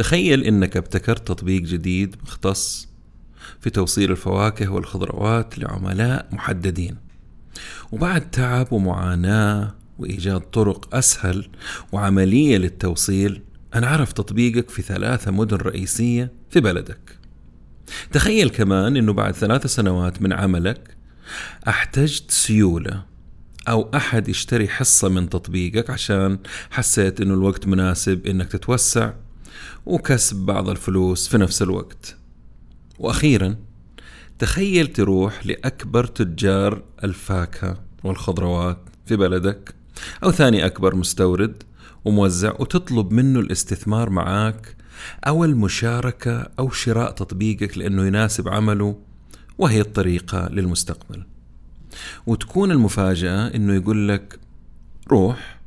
تخيل 0.00 0.44
إنك 0.44 0.76
ابتكرت 0.76 1.28
تطبيق 1.28 1.62
جديد 1.62 2.16
مختص 2.22 2.88
في 3.60 3.70
توصيل 3.70 4.10
الفواكه 4.10 4.68
والخضروات 4.68 5.58
لعملاء 5.58 6.28
محددين. 6.32 6.96
وبعد 7.92 8.30
تعب 8.30 8.72
ومعاناة 8.72 9.74
وإيجاد 9.98 10.40
طرق 10.40 10.94
أسهل 10.94 11.48
وعملية 11.92 12.56
للتوصيل 12.56 13.42
انعرف 13.74 14.12
تطبيقك 14.12 14.70
في 14.70 14.82
ثلاثة 14.82 15.30
مدن 15.30 15.56
رئيسية 15.56 16.32
في 16.50 16.60
بلدك. 16.60 17.18
تخيل 18.12 18.50
كمان 18.50 18.96
أنه 18.96 19.12
بعد 19.12 19.34
ثلاثة 19.34 19.68
سنوات 19.68 20.22
من 20.22 20.32
عملك 20.32 20.96
أحتجت 21.68 22.30
سيولة 22.30 23.02
أو 23.68 23.90
أحد 23.94 24.28
يشتري 24.28 24.68
حصة 24.68 25.08
من 25.08 25.28
تطبيقك 25.28 25.90
عشان 25.90 26.38
حسيت 26.70 27.20
أنه 27.20 27.34
الوقت 27.34 27.66
مناسب 27.66 28.26
أنك 28.26 28.52
تتوسع 28.52 29.12
وكسب 29.86 30.36
بعض 30.36 30.68
الفلوس 30.68 31.28
في 31.28 31.38
نفس 31.38 31.62
الوقت. 31.62 32.16
وأخيرا 32.98 33.56
تخيل 34.38 34.86
تروح 34.86 35.46
لأكبر 35.46 36.06
تجار 36.06 36.82
الفاكهة 37.04 37.80
والخضروات 38.04 38.78
في 39.06 39.16
بلدك 39.16 39.74
أو 40.24 40.30
ثاني 40.30 40.66
أكبر 40.66 40.94
مستورد 40.94 41.62
وموزع 42.04 42.52
وتطلب 42.58 43.12
منه 43.12 43.40
الاستثمار 43.40 44.10
معاك 44.10 44.76
أو 45.26 45.44
المشاركة 45.44 46.50
أو 46.58 46.70
شراء 46.70 47.10
تطبيقك 47.10 47.78
لأنه 47.78 48.06
يناسب 48.06 48.48
عمله 48.48 48.98
وهي 49.58 49.80
الطريقة 49.80 50.48
للمستقبل. 50.48 51.24
وتكون 52.26 52.70
المفاجأة 52.70 53.54
أنه 53.54 53.74
يقول 53.74 54.08
لك 54.08 54.38
روح 55.08 55.60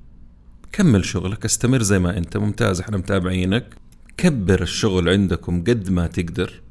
كمل 0.72 1.06
شغلك 1.06 1.46
استمر 1.46 1.82
زي 1.82 2.00
ما 2.00 2.18
أنت 2.18 2.38
ممتاز 2.38 2.80
إحنا 2.80 2.98
متابعينك. 2.98 3.76
كبر 4.18 4.62
الشغل 4.62 5.10
عندكم 5.10 5.64
قد 5.64 5.90
ما 5.90 6.08
تقدر 6.08 6.62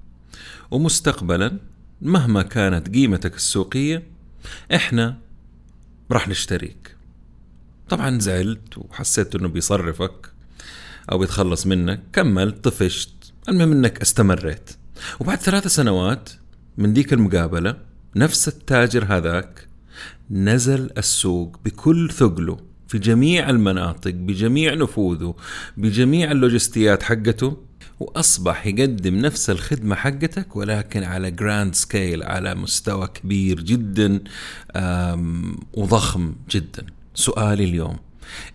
ومستقبلا 0.71 1.59
مهما 2.03 2.43
كانت 2.43 2.95
قيمتك 2.95 3.37
السوقية 3.37 4.03
إحنا 4.75 5.19
راح 6.11 6.29
نشتريك. 6.29 6.97
طبعا 7.89 8.19
زعلت 8.19 8.79
وحسيت 8.79 9.35
إنه 9.35 9.49
بيصرفك 9.49 10.33
أو 11.13 11.19
بيتخلص 11.19 11.67
منك 11.67 12.03
كملت 12.13 12.65
طفشت 12.65 13.33
المهم 13.49 13.73
إنك 13.73 14.01
استمريت. 14.01 14.71
وبعد 15.21 15.39
ثلاث 15.39 15.67
سنوات 15.67 16.31
من 16.79 16.93
ديك 16.93 17.13
المقابلة 17.13 17.77
نفس 18.17 18.49
التاجر 18.49 19.05
هذاك 19.05 19.69
نزل 20.31 20.91
السوق 20.99 21.61
بكل 21.65 22.11
ثقله. 22.11 22.72
في 22.93 22.99
جميع 22.99 23.51
المناطق 23.51 24.11
بجميع 24.11 24.75
نفوذه 24.75 25.35
بجميع 25.77 26.31
اللوجستيات 26.31 27.03
حقته 27.03 27.57
وأصبح 28.01 28.67
يقدم 28.67 29.15
نفس 29.15 29.51
الخدمة 29.51 29.95
حقتك 29.95 30.57
ولكن 30.57 31.03
على 31.03 31.31
grand 31.31 31.75
scale 31.75 32.23
على 32.23 32.55
مستوى 32.55 33.07
كبير 33.07 33.61
جدا 33.61 34.21
وضخم 35.75 36.35
جدا. 36.51 36.87
سؤالي 37.15 37.65
اليوم 37.65 37.97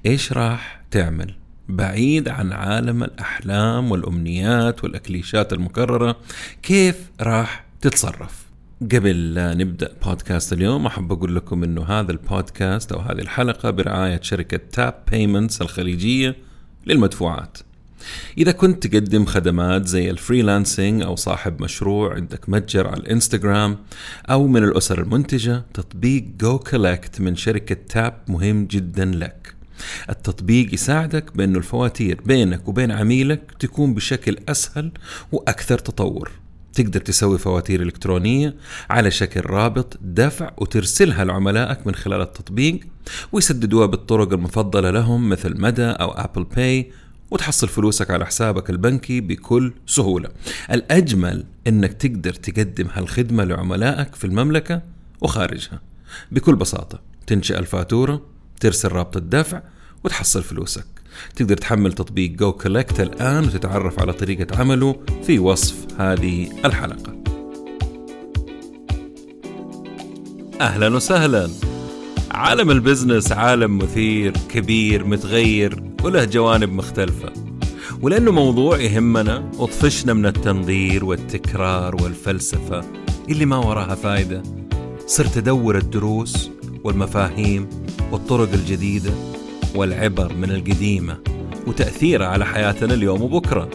إيش 0.05 0.33
راح 0.33 0.81
تعمل؟ 0.91 1.33
بعيد 1.69 2.30
عن 2.30 2.52
عالم 2.52 3.03
الأحلام 3.03 3.91
والأمنيات 3.91 4.83
والأكليشات 4.83 5.53
المكررة 5.53 6.17
كيف 6.63 6.95
راح 7.21 7.65
تتصرف؟ 7.81 8.47
قبل 8.81 9.33
لا 9.33 9.53
نبدأ 9.53 9.92
بودكاست 10.06 10.53
اليوم 10.53 10.86
أحب 10.86 11.11
أقول 11.11 11.36
لكم 11.36 11.64
إنه 11.64 11.83
هذا 11.83 12.11
البودكاست 12.11 12.92
أو 12.92 13.00
هذه 13.00 13.20
الحلقة 13.20 13.70
برعاية 13.70 14.20
شركة 14.22 14.59
Tap 14.72 15.03
Payments 15.11 15.61
الخليجية 15.61 16.36
للمدفوعات. 16.86 17.58
إذا 18.38 18.52
كنت 18.52 18.88
تقدم 18.88 19.25
خدمات 19.25 19.88
زي 19.88 20.09
ال 20.09 20.17
freelancing 20.17 21.02
أو 21.02 21.16
صاحب 21.16 21.61
مشروع 21.61 22.16
عندك 22.16 22.50
متجر 22.50 22.88
على 22.88 22.98
الإنستغرام 22.98 23.78
أو 24.30 24.48
من 24.48 24.64
الأسر 24.64 25.02
المنتجة 25.02 25.64
تطبيق 25.73 26.25
goCollect 26.39 27.21
من 27.21 27.36
شركة 27.36 27.77
Tap 27.89 28.14
مهم 28.27 28.65
جدا 28.65 29.05
لك. 29.05 29.55
التطبيق 30.09 30.73
يساعدك 30.73 31.38
بأنه 31.38 31.58
الفواتير 31.58 32.21
بينك 32.26 32.67
وبين 32.67 32.92
عميلك 32.92 33.42
تكون 33.59 33.94
بشكل 33.94 34.38
أسهل 34.49 34.92
وأكثر 35.32 35.77
تطور. 35.77 36.32
تقدر 36.77 36.99
تسوي 36.99 37.38
فواتير 37.38 37.82
إلكترونية 37.82 38.55
على 38.89 39.11
شكل 39.11 39.42
رابط 39.45 39.98
دفع 40.02 40.52
وترسلها 40.58 41.26
لعملائك 41.26 41.88
من 41.88 41.95
خلال 41.95 42.21
التطبيق 42.21 42.80
ويسددوها 43.32 43.86
بالطرق 43.86 44.33
المفضلة 44.33 44.92
لهم 44.92 45.30
مثل 45.30 45.61
مدى 45.61 45.86
أو 45.86 46.11
Apple 46.11 46.43
Pay 46.43 46.92
وتحصل 47.32 47.67
فلوسك 47.67 48.11
على 48.11 48.26
حسابك 48.26 48.70
البنكي 48.70 49.21
بكل 49.21 49.73
سهولة. 49.88 50.30
الأجمل 50.71 51.43
أنك 51.67 51.93
تقدر 51.93 52.33
تقدم 52.33 52.88
هالخدمة 52.94 53.44
لعملائك 53.44 54.15
في 54.15 54.26
المملكة 54.26 54.82
وخارجها. 55.21 55.82
بكل 56.32 56.55
بساطة 56.55 56.99
تنشئ 57.27 57.59
الفاتورة 57.59 58.21
ترسل 58.59 58.89
رابط 58.89 59.17
الدفع 59.17 59.61
وتحصل 60.04 60.44
فلوسك. 60.44 60.86
تقدر 61.36 61.58
تحمل 61.58 61.94
تطبيق 61.94 62.32
goCollect 62.32 62.99
الآن 63.00 63.44
وتتعرف 63.44 64.00
على 64.00 64.14
طريقة 64.14 64.60
عمله 64.60 64.95
في 65.23 65.39
وصف 65.39 65.76
هذه 65.98 66.50
الحلقة. 66.66 67.17
أهلا 70.61 70.95
وسهلا. 70.95 71.50
عالم 72.32 72.72
ال 72.71 72.78
business 72.78 73.32
عالم 73.32 73.77
مثير 73.77 74.33
كبير 74.50 75.06
متغير 75.06 75.83
وله 76.04 76.23
جوانب 76.23 76.73
مختلفة. 76.73 77.33
ولأنه 78.02 78.32
موضوع 78.32 78.80
يهمنا 78.80 79.52
وطفشنا 79.58 80.14
من 80.14 80.26
التنظير 80.26 81.06
والتكرار 81.06 81.95
والفلسفة 82.04 82.83
اللي 83.30 83.45
ما 83.45 83.58
وراها 83.58 83.95
فايدة. 83.95 84.44
صرت 85.08 85.38
أدور 85.38 85.77
الدروس 85.77 86.50
والمفاهيم 86.83 87.70
والطرق 88.11 88.54
الجديدة 88.54 89.11
والعبر 89.77 90.33
من 90.33 90.52
القديمة 90.52 91.17
وتأثيرها 91.67 92.27
على 92.27 92.45
حياتنا 92.45 92.93
اليوم 92.93 93.21
وبكرة. 93.21 93.70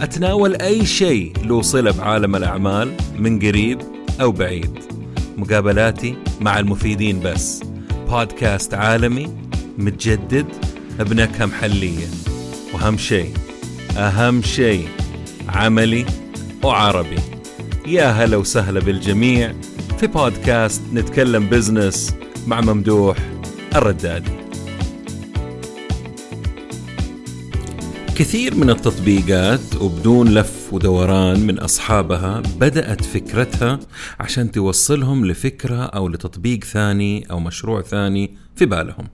أتناول 0.00 0.54
أي 0.54 0.86
شيء 0.86 1.32
له 1.44 1.62
صلة 1.62 1.90
بعالم 1.90 2.36
الأعمال 2.36 2.92
من 3.18 3.38
قريب 3.38 3.78
أو 4.20 4.32
بعيد. 4.32 4.78
مقابلاتي 5.36 6.16
مع 6.40 6.58
المفيدين 6.58 7.20
بس. 7.20 7.62
بودكاست 8.10 8.74
عالمي 8.74 9.36
متجدد 9.78 10.46
بنكهة 10.98 11.46
محلية. 11.46 12.06
وأهم 12.74 12.98
شيء 12.98 13.30
أهم 13.96 14.42
شيء 14.42 14.88
عملي 15.48 16.06
وعربي. 16.62 17.18
يا 17.86 18.06
هلا 18.10 18.36
وسهلا 18.36 18.80
بالجميع 18.80 19.54
في 19.98 20.06
بودكاست 20.06 20.82
نتكلم 20.94 21.48
بزنس 21.48 22.14
مع 22.46 22.60
ممدوح 22.60 23.16
الردادي. 23.76 24.39
كثير 28.20 28.54
من 28.54 28.70
التطبيقات 28.70 29.76
وبدون 29.80 30.28
لف 30.34 30.72
ودوران 30.72 31.40
من 31.40 31.58
أصحابها 31.58 32.42
بدأت 32.58 33.04
فكرتها 33.04 33.80
عشان 34.20 34.50
توصلهم 34.50 35.26
لفكرة 35.26 35.82
أو 35.82 36.08
لتطبيق 36.08 36.64
ثاني 36.64 37.30
أو 37.30 37.40
مشروع 37.40 37.82
ثاني 37.82 38.36
في 38.56 38.66
بالهم. 38.66 39.08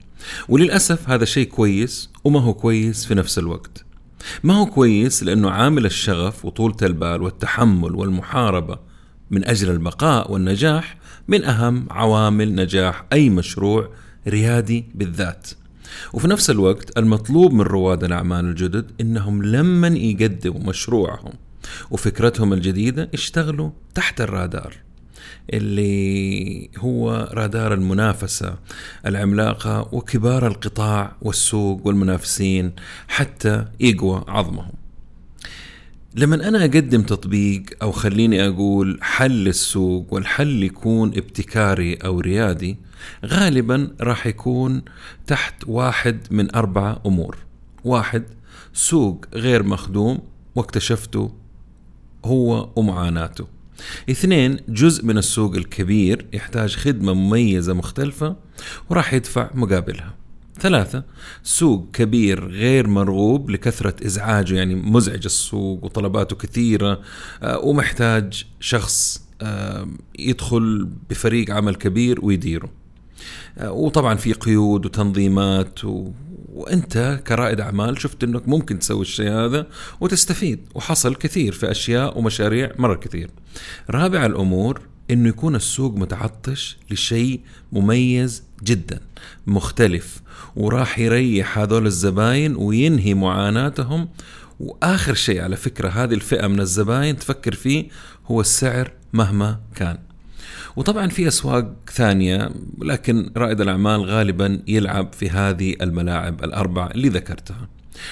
وللأسف 0.49 1.09
هذا 1.09 1.25
شيء 1.25 1.47
كويس 1.47 2.09
وما 2.23 2.39
هو 2.39 2.53
كويس 2.53 3.05
في 3.05 3.15
نفس 3.15 3.39
الوقت. 3.39 3.85
ما 4.43 4.53
هو 4.53 4.65
كويس 4.65 5.23
لأنه 5.23 5.49
عامل 5.49 5.85
الشغف 5.85 6.45
وطولة 6.45 6.77
البال 6.83 7.21
والتحمل 7.21 7.95
والمحاربة 7.95 8.79
من 9.31 9.45
أجل 9.45 9.69
البقاء 9.69 10.31
والنجاح 10.31 10.97
من 11.27 11.43
أهم 11.43 11.87
عوامل 11.91 12.55
نجاح 12.55 13.05
أي 13.13 13.29
مشروع 13.29 13.89
ريادي 14.27 14.85
بالذات. 14.95 15.47
وفي 16.13 16.27
نفس 16.27 16.49
الوقت 16.49 16.97
المطلوب 16.97 17.53
من 17.53 17.61
رواد 17.61 18.03
الأعمال 18.03 18.45
الجدد 18.45 18.91
إنهم 19.01 19.43
لما 19.43 19.87
يقدموا 19.87 20.61
مشروعهم 20.61 21.33
وفكرتهم 21.91 22.53
الجديدة 22.53 23.09
يشتغلوا 23.13 23.69
تحت 23.95 24.21
الرادار 24.21 24.73
اللي 25.53 26.69
هو 26.77 27.29
رادار 27.33 27.73
المنافسة 27.73 28.55
العملاقة 29.05 29.89
وكبار 29.91 30.47
القطاع 30.47 31.15
والسوق 31.21 31.87
والمنافسين 31.87 32.71
حتى 33.07 33.65
يقوى 33.79 34.23
عظمهم. 34.27 34.71
لما 36.17 36.47
أنا 36.47 36.61
أقدم 36.61 37.01
تطبيق 37.01 37.63
أو 37.81 37.91
خليني 37.91 38.47
أقول 38.47 38.99
حل 39.01 39.47
السوق 39.47 40.13
والحل 40.13 40.63
يكون 40.63 41.09
ابتكاري 41.09 41.95
أو 41.95 42.19
ريادي 42.19 42.77
غالبا 43.25 43.91
راح 44.01 44.27
يكون 44.27 44.81
تحت 45.27 45.53
واحد 45.67 46.19
من 46.31 46.55
أربعة 46.55 47.01
أمور. 47.05 47.37
واحد 47.83 48.23
سوق 48.73 49.25
غير 49.33 49.63
مخدوم 49.63 50.19
واكتشفته 50.55 51.31
هو 52.25 52.69
ومعاناته. 52.75 53.47
اثنين 54.09 54.59
جزء 54.69 55.05
من 55.05 55.17
السوق 55.17 55.55
الكبير 55.55 56.25
يحتاج 56.33 56.75
خدمة 56.75 57.13
مميزة 57.13 57.73
مختلفة 57.73 58.35
وراح 58.89 59.13
يدفع 59.13 59.49
مقابلها. 59.53 60.15
ثلاثة. 60.59 61.03
سوق 61.43 61.87
كبير 61.93 62.47
غير 62.47 62.87
مرغوب 62.87 63.49
لكثرة 63.49 64.05
إزعاجه 64.05 64.55
يعني 64.55 64.75
مزعج 64.75 65.25
السوق 65.25 65.83
وطلباته 65.83 66.35
كثيرة 66.35 67.01
آه، 67.43 67.59
ومحتاج 67.59 68.45
شخص 68.59 69.27
آه، 69.41 69.87
يدخل 70.19 70.89
بفريق 71.09 71.51
عمل 71.51 71.75
كبير 71.75 72.25
ويديره. 72.25 72.69
آه، 73.57 73.71
وطبعا 73.71 74.15
في 74.15 74.33
قيود 74.33 74.85
وتنظيمات 74.85 75.85
و... 75.85 76.11
وأنت 76.53 77.19
كرائد 77.27 77.59
أعمال 77.59 78.01
شفت 78.01 78.23
إنك 78.23 78.47
ممكن 78.47 78.79
تسوي 78.79 79.01
الشيء 79.01 79.31
هذا 79.31 79.67
وتستفيد. 79.99 80.59
وحصل 80.75 81.15
كثير 81.15 81.51
في 81.53 81.71
أشياء 81.71 82.17
ومشاريع 82.17 82.71
مرة 82.77 82.95
كثير. 82.95 83.29
رابع 83.89 84.25
الأمور 84.25 84.81
إنه 85.11 85.29
يكون 85.29 85.55
السوق 85.55 85.95
متعطش 85.95 86.77
لشيء 86.91 87.39
مميز 87.71 88.43
جدا 88.63 88.99
مختلف 89.47 90.21
وراح 90.55 90.99
يريح 90.99 91.57
هذول 91.57 91.85
الزباين 91.85 92.55
وينهي 92.55 93.13
معاناتهم 93.13 94.09
وآخر 94.59 95.13
شيء 95.13 95.41
على 95.41 95.55
فكرة 95.55 95.89
هذه 95.89 96.13
الفئة 96.13 96.47
من 96.47 96.59
الزباين 96.59 97.17
تفكر 97.17 97.55
فيه 97.55 97.87
هو 98.25 98.41
السعر 98.41 98.91
مهما 99.13 99.59
كان. 99.75 99.97
وطبعا 100.75 101.07
في 101.07 101.27
أسواق 101.27 101.75
ثانية 101.91 102.49
لكن 102.81 103.31
رائد 103.37 103.61
الأعمال 103.61 104.05
غالبا 104.05 104.61
يلعب 104.67 105.13
في 105.13 105.29
هذه 105.29 105.75
الملاعب 105.81 106.43
الأربع 106.43 106.87
اللي 106.87 107.09
ذكرتها. 107.09 107.69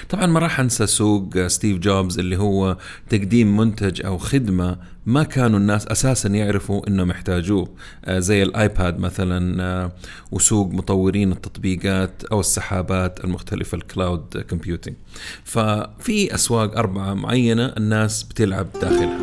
طبعا 0.10 0.26
ما 0.26 0.40
راح 0.40 0.60
أنسى 0.60 0.88
سوق 0.88 1.48
ستيف 1.48 1.78
جوبز 1.78 2.20
اللي 2.20 2.38
هو 2.38 2.78
تقديم 3.10 3.58
منتج 3.58 4.06
أو 4.06 4.18
خدمة 4.18 4.78
ما 5.06 5.24
كانوا 5.24 5.60
الناس 5.60 5.88
أساسا 5.88 6.30
يعرفوا 6.30 6.88
إنه 6.88 7.04
محتاجوه. 7.04 7.70
آه، 8.06 8.20
زي 8.20 8.44
الآيباد 8.44 9.00
مثلا 9.00 9.64
آه، 9.64 9.92
وسوق 10.32 10.72
مطورين 10.72 11.32
التطبيقات 11.32 12.24
أو 12.32 12.40
السحابات 12.40 13.24
المختلفة 13.24 13.76
ال 13.76 13.86
cloud 13.86 14.38
computing 14.50 14.96
ففي 15.44 16.36
أسواق 16.36 16.78
أربعة 16.78 17.14
معينة 17.14 17.66
الناس 17.66 18.24
بتلعب 18.24 18.68
داخلها. 18.82 19.20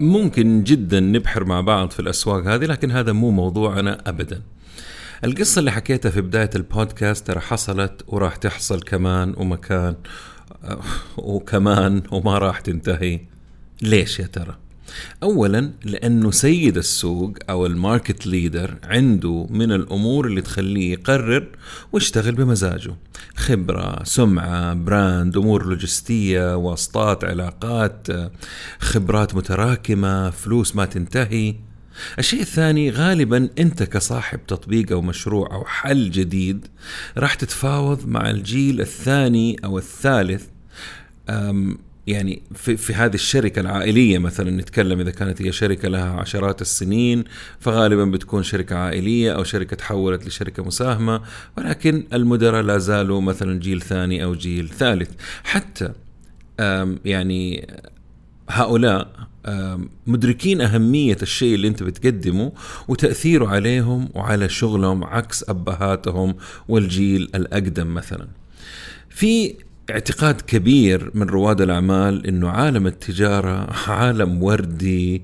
ممكن 0.00 0.64
جدا 0.64 1.00
نبحر 1.00 1.44
مع 1.44 1.60
بعض 1.60 1.90
في 1.90 2.00
الأسواق 2.00 2.46
هذه 2.46 2.64
لكن 2.64 2.90
هذا 2.90 3.12
مو 3.12 3.30
موضوعنا 3.30 3.98
ابدا. 4.06 4.42
القصة 5.24 5.58
اللي 5.58 5.70
حكيتها 5.70 6.10
في 6.10 6.20
بداية 6.20 6.50
البودكاست 6.56 7.26
ترى 7.26 7.40
حصلت 7.40 8.04
وراح 8.06 8.36
تحصل 8.36 8.80
كمان 8.80 9.34
ومكان 9.36 9.94
وكمان 11.16 12.02
وما 12.10 12.38
راح 12.38 12.60
تنتهي. 12.60 13.20
ليش 13.82 14.20
يا 14.20 14.26
ترى؟ 14.26 14.56
اولا 15.22 15.72
لأنه 15.84 16.30
سيد 16.30 16.76
السوق 16.76 17.32
أو 17.50 17.66
ال 17.66 17.75
market 17.75 18.26
leader 18.26 18.74
عنده 18.84 19.46
من 19.50 19.72
الأمور 19.72 20.26
اللي 20.26 20.42
تخليه 20.42 20.92
يقرر 20.92 21.48
ويشتغل 21.92 22.34
بمزاجه. 22.34 22.94
خبرة 23.36 24.04
سمعة 24.04 24.74
brand 24.74 25.36
أمور 25.36 25.66
لوجستية 25.66 26.56
واسطات 26.56 27.24
علاقات 27.24 28.06
خبرات 28.78 29.34
متراكمة 29.34 30.30
فلوس 30.30 30.76
ما 30.76 30.84
تنتهي. 30.84 31.54
الشيء 32.18 32.40
الثاني 32.40 32.90
غالبا 32.90 33.48
أنت 33.58 33.82
كصاحب 33.82 34.40
تطبيق 34.46 34.92
أو 34.92 35.02
مشروع 35.02 35.54
أو 35.54 35.64
حل 35.64 36.10
جديد 36.10 36.66
راح 37.16 37.34
تتفاوض 37.34 38.06
مع 38.06 38.30
الجيل 38.30 38.80
الثاني 38.80 39.56
أو 39.64 39.78
الثالث. 39.78 40.44
يعني 42.06 42.42
في, 42.54 42.76
في 42.76 42.94
هذه 42.94 43.14
الشركة 43.14 43.60
العائلية 43.60 44.18
مثلا 44.18 44.50
نتكلم 44.50 45.00
إذا 45.00 45.10
كانت 45.10 45.42
هي 45.42 45.52
شركة 45.52 45.88
لها 45.88 46.10
عشرات 46.10 46.60
السنين 46.62 47.24
فغالبا 47.60 48.04
بتكون 48.04 48.42
شركة 48.42 48.76
عائلية 48.76 49.32
أو 49.32 49.44
شركة 49.44 49.76
تحولت 49.76 50.26
لشركة 50.26 50.64
مساهمة 50.64 51.20
ولكن 51.58 52.04
المدراء 52.12 52.62
لا 52.62 52.78
زالوا 52.78 53.20
مثلا 53.20 53.60
جيل 53.60 53.82
ثاني 53.82 54.24
أو 54.24 54.34
جيل 54.34 54.68
ثالث. 54.68 55.10
حتى 55.44 55.92
يعني 57.04 57.68
هؤلاء 58.48 59.28
مدركين 60.06 60.60
أهمية 60.60 61.16
الشيء 61.22 61.54
اللي 61.54 61.68
أنت 61.68 61.82
بتقدمه 61.82 62.52
وتأثيره 62.88 63.48
عليهم 63.48 64.08
وعلى 64.14 64.48
شغلهم 64.48 65.04
عكس 65.04 65.44
أبهاتهم 65.48 66.34
والجيل 66.68 67.30
الأقدم 67.34 67.94
مثلا 67.94 68.28
في 69.10 69.54
اعتقاد 69.90 70.40
كبير 70.40 71.10
من 71.14 71.26
رواد 71.26 71.60
الأعمال 71.60 72.26
إنه 72.26 72.48
عالم 72.48 72.86
التجارة 72.86 73.72
عالم 73.90 74.42
وردي 74.42 75.22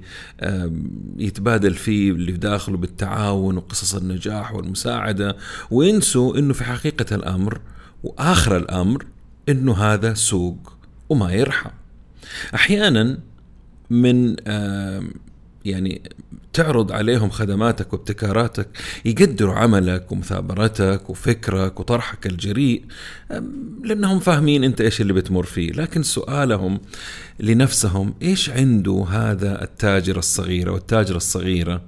يتبادل 1.18 1.74
فيه 1.74 2.10
اللي 2.10 2.32
داخله 2.32 2.76
بالتعاون 2.76 3.56
وقصص 3.56 3.94
النجاح 3.94 4.54
والمساعدة 4.54 5.36
وينسوا 5.70 6.38
إنه 6.38 6.52
في 6.52 6.64
حقيقة 6.64 7.14
الأمر 7.14 7.60
وآخر 8.04 8.56
الأمر 8.56 9.06
إنه 9.48 9.74
هذا 9.76 10.14
سوق 10.14 10.72
وما 11.08 11.32
يرحم. 11.32 11.70
أحيانا 12.54 13.18
من 13.90 14.36
يعني 15.64 16.02
تعرض 16.52 16.92
عليهم 16.92 17.30
خدماتك 17.30 17.92
وابتكاراتك 17.92 18.68
يقدروا 19.04 19.54
عملك 19.54 20.12
ومثابرتك 20.12 21.10
وفكرك 21.10 21.80
وطرحك 21.80 22.26
الجريء 22.26 22.84
لأنهم 23.84 24.18
فاهمين 24.18 24.64
أنت 24.64 24.80
إيش 24.80 25.00
اللي 25.00 25.12
بتمر 25.12 25.42
فيه، 25.42 25.72
لكن 25.72 26.02
سؤالهم 26.02 26.80
لنفسهم 27.40 28.14
إيش 28.22 28.50
عنده 28.50 29.06
هذا 29.10 29.62
التاجر 29.62 30.18
الصغير 30.18 30.68
أو 30.68 30.76
التاجره 30.76 31.16
الصغيرة؟ 31.16 31.82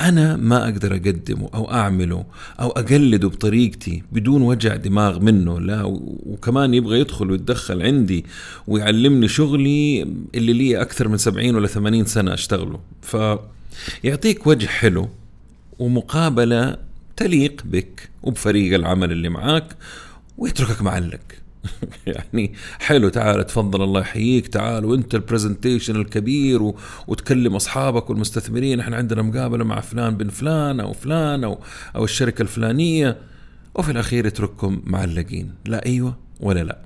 أنا 0.00 0.36
ما 0.36 0.64
أقدر 0.64 0.94
أقدمه 0.94 1.50
أو 1.54 1.72
أعمله 1.72 2.24
أو 2.60 2.70
أقلده 2.70 3.28
بطريقتي 3.28 4.02
بدون 4.12 4.42
وجع 4.42 4.76
دماغ 4.76 5.20
منه 5.20 5.60
لا 5.60 5.82
وكمان 6.26 6.74
يبغى 6.74 7.00
يدخل 7.00 7.30
ويتدخل 7.30 7.82
عندي 7.82 8.24
ويعلمني 8.66 9.28
شغلي 9.28 10.02
اللي 10.34 10.52
لي 10.52 10.80
أكثر 10.80 11.08
من 11.08 11.16
70 11.16 11.54
ولا 11.54 11.66
80 11.66 12.04
سنة 12.04 12.34
أشتغله. 12.34 12.80
فيعطيك 13.02 14.46
وجه 14.46 14.66
حلو 14.66 15.08
ومقابلة 15.78 16.76
تليق 17.16 17.62
بك 17.64 18.08
وبفريق 18.22 18.74
العمل 18.74 19.12
اللي 19.12 19.28
معاك 19.28 19.76
ويتركك 20.38 20.82
معلق. 20.82 21.20
يعني 22.06 22.54
حلو 22.78 23.08
تعال 23.08 23.46
تفضل 23.46 23.82
الله 23.82 24.00
يحييك 24.00 24.48
تعال 24.48 24.84
وانت 24.84 25.14
البرزنتيشن 25.14 25.96
الكبير 25.96 26.62
و... 26.62 26.76
وتكلم 27.06 27.56
أصحابك 27.56 28.10
والمستثمرين 28.10 28.80
إحنا 28.80 28.96
عندنا 28.96 29.22
مقابلة 29.22 29.64
مع 29.64 29.80
فلان 29.80 30.16
بن 30.16 30.28
فلان 30.28 30.80
أو 30.80 30.92
فلان 30.92 31.44
أو 31.44 31.58
أو 31.96 32.04
الشركة 32.04 32.42
الفلانية 32.42 33.16
وفي 33.74 33.90
الأخير 33.90 34.26
يترككم 34.26 34.82
معلقين. 34.84 35.54
لا 35.66 35.86
أيوه 35.86 36.16
ولا 36.40 36.64
لا. 36.64 36.78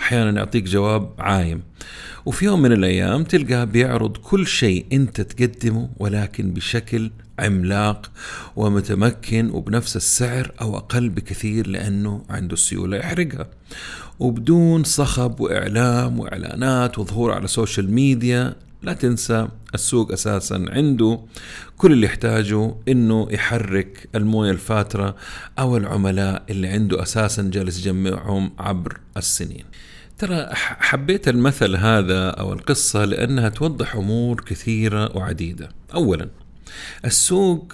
أحيانا 0.00 0.38
يعطيك 0.38 0.64
جواب 0.64 1.10
عايم. 1.18 1.62
وفي 2.26 2.44
يوم 2.44 2.62
من 2.62 2.72
الأيام 2.72 3.24
تلقاه 3.24 3.64
بيعرض 3.64 4.16
كل 4.16 4.46
شيء 4.46 4.86
أنت 4.92 5.20
تقدمه 5.20 5.88
ولكن 5.98 6.52
بشكل 6.52 7.10
عملاق 7.38 8.10
ومتمكن 8.56 9.50
وبنفس 9.50 9.96
السعر 9.96 10.52
أو 10.60 10.76
أقل 10.76 11.08
بكثير 11.08 11.66
لأنه 11.66 12.22
عنده 12.30 12.54
السيوله 12.54 12.96
يحرقها. 12.96 13.48
وبدون 14.18 14.84
صخب 14.84 15.40
وإعلام 15.40 16.20
وإعلانات 16.20 16.98
وظهور 16.98 17.32
على 17.32 17.44
السوشيال 17.44 17.92
ميديا 17.92 18.54
لا 18.82 18.92
تنسى 18.92 19.48
السوق 19.74 20.12
أساسا 20.12 20.64
عنده 20.68 21.20
كل 21.76 21.92
اللي 21.92 22.06
يحتاجه 22.06 22.74
إنه 22.88 23.28
يحرك 23.30 24.08
الموية 24.14 24.50
الفاترة 24.50 25.16
أو 25.58 25.76
العملاء 25.76 26.42
اللي 26.50 26.68
عنده 26.68 27.02
أساسا 27.02 27.42
جالس 27.42 27.78
يجمعهم 27.78 28.52
عبر 28.58 29.00
السنين. 29.16 29.64
ترى 30.18 30.46
حبيت 30.52 31.28
المثل 31.28 31.76
هذا 31.76 32.30
أو 32.30 32.52
القصة 32.52 33.04
لأنها 33.04 33.48
توضح 33.48 33.96
أمور 33.96 34.40
كثيرة 34.40 35.16
وعديدة. 35.16 35.68
اولا 35.94 36.28
السوق 37.04 37.72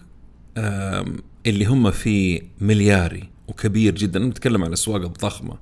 اللي 1.47 1.65
هم 1.65 1.91
فيه 1.91 2.43
ملياري 2.61 3.32
وكبير 3.53 3.95
جدا. 3.95 4.19
نتكلم 4.19 4.63
عن 4.63 4.69
الاسواق 4.69 5.03
الضخمه 5.03 5.55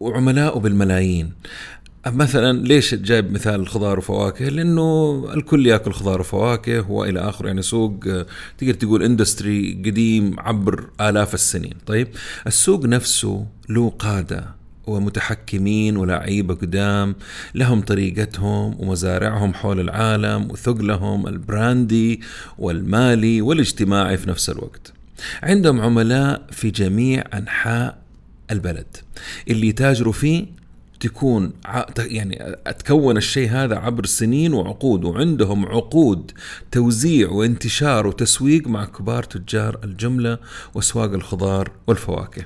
وعملاءه 0.00 0.58
بالملايين. 0.58 1.32
مثلا 2.06 2.62
ليش 2.62 2.94
جايب 2.94 3.32
مثال 3.32 3.60
الخضار 3.60 3.98
وفواكه؟ 3.98 4.48
لأنه 4.48 5.24
الكل 5.34 5.66
يأكل 5.66 5.92
خضار 5.92 6.20
وفواكه 6.20 6.90
وإلى 6.90 7.20
آخره. 7.20 7.46
يعني 7.46 7.62
سوق 7.62 8.04
تقدر 8.58 8.74
تقول 8.74 9.02
اندستري 9.02 9.82
قديم 9.84 10.40
عبر 10.40 10.90
آلاف 11.00 11.34
السنين، 11.34 11.74
طيب 11.86 12.08
السوق 12.46 12.84
نفسه 12.84 13.46
له 13.68 13.90
قادة 13.90 14.58
ومتحكمين 14.86 15.96
ولاعيبة 15.96 16.54
قدام. 16.54 17.14
لهم 17.54 17.80
طريقتهم 17.80 18.76
ومزارعهم 18.80 19.54
حول 19.54 19.80
العالم 19.80 20.50
وثقلهم 20.50 21.26
البراندي 21.26 22.20
والمالي 22.58 23.42
والاجتماعي 23.42 24.16
في 24.16 24.30
نفس 24.30 24.50
الوقت. 24.50 24.92
عندهم 25.42 25.80
عملاء 25.80 26.46
في 26.50 26.70
جميع 26.70 27.24
أنحاء 27.34 27.98
البلد 28.50 28.96
اللي 29.48 29.68
يتاجروا 29.68 30.12
فيه 30.12 30.58
تكون 31.00 31.52
يعني 31.98 32.56
تكون 32.78 33.16
الشيء 33.16 33.50
هذا 33.50 33.76
عبر 33.76 34.06
سنين 34.06 34.54
وعقود 34.54 35.04
وعندهم 35.04 35.66
عقود 35.66 36.30
توزيع 36.70 37.30
وانتشار 37.30 38.06
وتسويق 38.06 38.66
مع 38.66 38.84
كبار 38.84 39.22
تجار 39.22 39.78
الجملة 39.84 40.38
وأسواق 40.74 41.12
الخضار 41.12 41.70
والفواكه. 41.86 42.42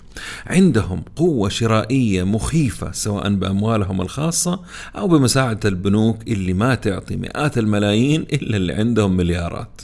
عندهم 0.46 1.02
قوة 1.16 1.48
شرائية 1.48 2.22
مخيفة 2.22 2.92
سواء 2.92 3.34
بأموالهم 3.34 4.00
الخاصة 4.00 4.60
أو 4.96 5.08
بمساعدة 5.08 5.68
البنوك 5.68 6.28
اللي 6.28 6.52
ما 6.52 6.74
تعطي 6.74 7.16
مئات 7.16 7.58
الملايين 7.58 8.22
إلا 8.22 8.56
اللي 8.56 8.72
عندهم 8.72 9.16
مليارات. 9.16 9.80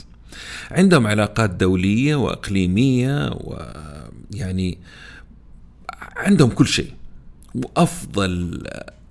عندهم 0.71 1.07
علاقات 1.07 1.49
دولية 1.49 2.15
وإقليمية 2.15 3.29
ويعني 3.33 4.77
عندهم 6.17 6.49
كل 6.49 6.67
شيء. 6.67 6.93
وأفضل 7.55 8.63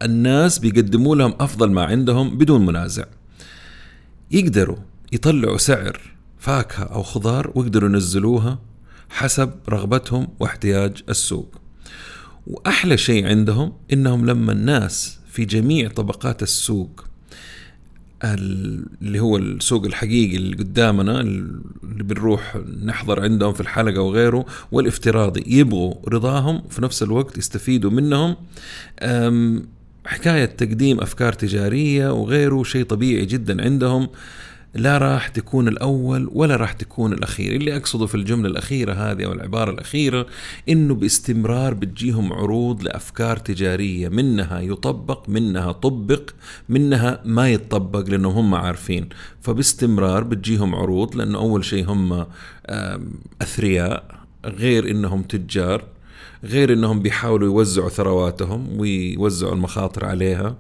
الناس 0.03 0.59
بيقدموا 0.59 1.17
لهم 1.17 1.35
أفضل 1.41 1.71
ما 1.71 1.85
عندهم 1.85 2.39
بدون 2.39 2.67
منازع. 2.67 3.05
يقدروا 4.31 4.77
يطلعوا 5.13 5.59
سعر 5.59 6.01
فاكهة 6.39 6.85
أو 6.85 7.03
خضار 7.03 7.53
ويقدروا 7.55 7.89
ينزلوها 7.89 8.59
حسب 9.11 9.51
رغبتهم 9.69 10.29
واحتياج 10.41 11.03
السوق. 11.09 11.61
وأحلى 12.47 12.97
شيء 12.97 13.27
عندهم 13.27 13.73
إنهم 13.93 14.27
لما 14.27 14.53
الناس 14.53 15.19
في 15.31 15.45
جميع 15.45 15.89
طبقات 15.89 16.43
السوق 16.43 17.05
اللي 18.25 19.21
هو 19.21 19.37
السوق 19.37 19.85
الحقيقي 19.85 20.37
اللي 20.37 20.57
قدامنا 20.57 21.21
اللي 21.21 22.03
بنروح 22.03 22.59
نحضر 22.85 23.23
عندهم 23.23 23.53
في 23.53 23.61
الحلقة 23.61 24.01
وغيره 24.01 24.47
والافتراضي 24.73 25.45
يبغوا 25.47 25.95
رضاهم 26.09 26.63
وفي 26.67 26.83
نفس 26.83 27.03
الوقت 27.03 27.39
يستفيدوا 27.39 27.91
منهم. 27.91 28.37
حكاية 30.07 30.45
تقديم 30.45 31.01
أفكار 31.01 31.33
تجارية 31.33 32.13
وغيره 32.13 32.63
شيء 32.63 32.85
طبيعي 32.85 33.27
جدا 33.27 33.65
عندهم. 33.65 34.09
لا 34.79 34.99
راح 34.99 35.29
تكون 35.29 35.69
الأول 35.69 36.31
ولا 36.33 36.57
راح 36.57 36.73
تكون 36.73 37.13
الأخير. 37.13 37.53
اللي 37.53 37.77
أقصده 37.77 38.07
في 38.07 38.15
الجملة 38.15 38.49
الأخيرة 38.49 38.93
هذه 38.93 39.25
أو 39.25 39.33
العبارة 39.33 39.71
الأخيرة 39.71 40.27
إنه 40.69 40.95
باستمرار 40.95 41.75
بتجيهم 41.75 42.33
عروض 42.33 42.83
لأفكار 42.83 43.37
تجارية 43.37 44.09
منها 44.09 44.61
يطبق 44.61 45.29
منها 45.29 45.73
طبق 45.73 46.31
منها 46.69 47.23
ما 47.25 47.49
يتطبق 47.51 48.09
لأنهم 48.09 48.39
هم 48.39 48.55
عارفين. 48.55 49.09
فباستمرار 49.41 50.25
بتجيهم 50.25 50.75
عروض 50.75 51.17
لأنه 51.17 51.39
أول 51.39 51.65
شيء 51.65 51.91
هم 51.91 52.27
أثرياء 53.43 54.19
غير 54.45 54.91
إنهم 54.91 55.23
تجار. 55.23 55.85
غير 56.45 56.73
إنهم 56.73 57.01
بيحاولوا 57.03 57.49
يوزعوا 57.49 57.89
ثرواتهم 57.89 58.81
ويوزعوا 58.81 59.53
المخاطر 59.53 60.05
عليها 60.05 60.57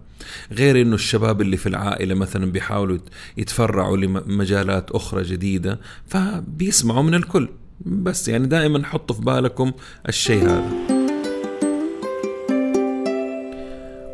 غير 0.52 0.82
إنه 0.82 0.94
الشباب 0.94 1.40
اللي 1.40 1.56
في 1.56 1.68
العائلة 1.68 2.14
مثلا 2.14 2.52
بيحاولوا 2.52 2.98
يتفرعوا 3.36 3.96
لمجالات 3.96 4.90
أخرى 4.90 5.22
جديدة 5.22 5.80
فبيسمعوا 6.06 7.02
من 7.02 7.14
الكل. 7.14 7.48
بس 7.86 8.28
يعني 8.28 8.46
دائما 8.46 8.86
حطوا 8.86 9.16
في 9.16 9.22
بالكم 9.22 9.72
الشيء 10.08 10.42
هذا. 10.42 10.98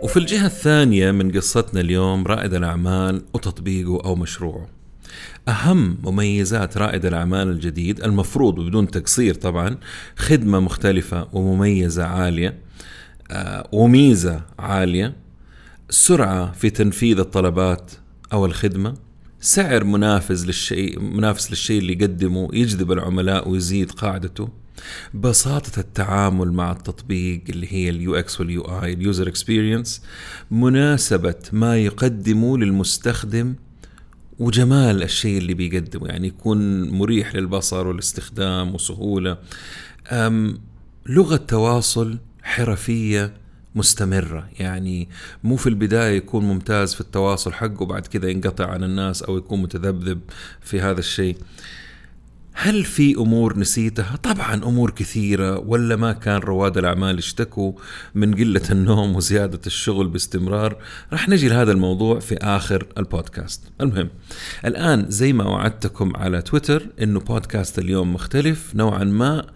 وفي 0.03 0.17
الجهة 0.17 0.47
الثانية 0.47 1.11
من 1.11 1.33
قصتنا 1.33 1.81
اليوم 1.81 2.27
رائد 2.27 2.55
الأعمال 2.55 3.23
وتطبيقه 3.35 4.01
أو 4.05 4.17
مشروعه. 4.17 4.74
أهم 5.49 5.99
مميزات 6.03 6.77
رائد 6.77 7.07
الأعمال 7.07 7.49
الجديد 7.49 8.05
المفروض 8.05 8.59
وبدون 8.59 8.91
تقصير 8.91 9.35
طبعا 9.35 9.77
خدمة 10.17 10.61
مختلفة 10.61 11.29
ومميزة 11.33 12.05
عالية 12.05 12.59
آه، 13.31 13.69
وميزة 13.73 14.43
عالية 14.59 15.15
سرعة 15.91 16.53
في 16.53 16.71
تنفيذ 16.71 17.19
الطلبات 17.19 17.93
أو 18.33 18.47
الخدمة 18.47 18.95
سعر 19.41 19.85
منافس 19.85 20.45
للشيء 20.47 21.01
منافس 21.01 21.51
للشيء 21.51 21.79
اللي 21.79 21.93
يقدمه 21.93 22.49
يجذب 22.53 22.93
العملاء 22.93 23.49
ويزيد 23.49 23.91
قاعدته 23.91 24.49
بساطة 25.15 25.81
التعامل 25.81 26.53
مع 26.53 26.73
التطبيق 26.73 27.43
اللي 27.49 27.73
هي 27.73 27.91
ال 27.91 28.15
UX 28.15 28.41
وال 28.41 28.63
UI 28.63 28.93
ال 28.93 29.00
user 29.00 29.29
experience 29.29 30.03
مناسبة 30.51 31.35
ما 31.53 31.77
يقدمه 31.77 32.59
للمستخدم 32.59 33.55
وجمال 34.39 35.03
الشيء 35.03 35.39
اللي 35.39 35.55
بيقدمه 35.55 36.07
يعني 36.09 36.27
يكون 36.29 36.91
مريح 36.91 37.35
للبصر 37.35 37.87
والاستخدام 37.87 38.75
وسهولة. 38.75 39.39
لغة 41.07 41.37
تواصل 41.37 42.19
حرفية 42.43 43.35
مستمرة 43.75 44.49
يعني 44.59 45.09
مو 45.45 45.57
في 45.57 45.69
البداية 45.69 46.17
يكون 46.17 46.45
ممتاز 46.45 46.95
في 46.95 47.01
التواصل 47.01 47.53
حقه 47.53 47.87
بعد 47.87 48.07
كذا 48.07 48.29
ينقطع 48.29 48.71
عن 48.71 48.85
الناس 48.85 49.23
أو 49.23 49.37
يكون 49.37 49.63
متذبذب 49.63 50.21
في 50.61 50.81
هذا 50.81 50.99
الشيء. 50.99 51.37
هل 52.57 52.85
في 52.85 53.15
أمور 53.15 53.59
نسيتها؟ 53.59 54.17
طبعا 54.23 54.55
أمور 54.55 54.91
كثيرة 54.91 55.59
ولا 55.59 55.97
ما 55.97 56.13
كان 56.13 56.39
رواد 56.41 56.79
الأعمال 56.79 57.19
اشتكوا 57.19 57.73
من 58.15 58.35
قلة 58.35 58.63
النوم 58.71 59.17
وزيادة 59.17 59.61
الشغل 59.67 60.09
باستمرار؟ 60.09 60.77
راح 61.13 61.29
نجي 61.29 61.49
لهذا 61.49 61.73
الموضوع 61.73 62.19
في 62.19 62.37
آخر 62.37 62.87
البودكاست. 62.99 63.63
المهم 63.81 64.09
الآن 64.65 65.07
زي 65.09 65.33
ما 65.33 65.45
وعدتكم 65.45 66.17
على 66.17 66.43
تويتر 66.43 66.87
إنه 67.03 67.21
بودكاست 67.21 67.79
اليوم 67.79 68.15
مختلف 68.15 68.75
نوعا 68.75 69.05
ما 69.05 69.47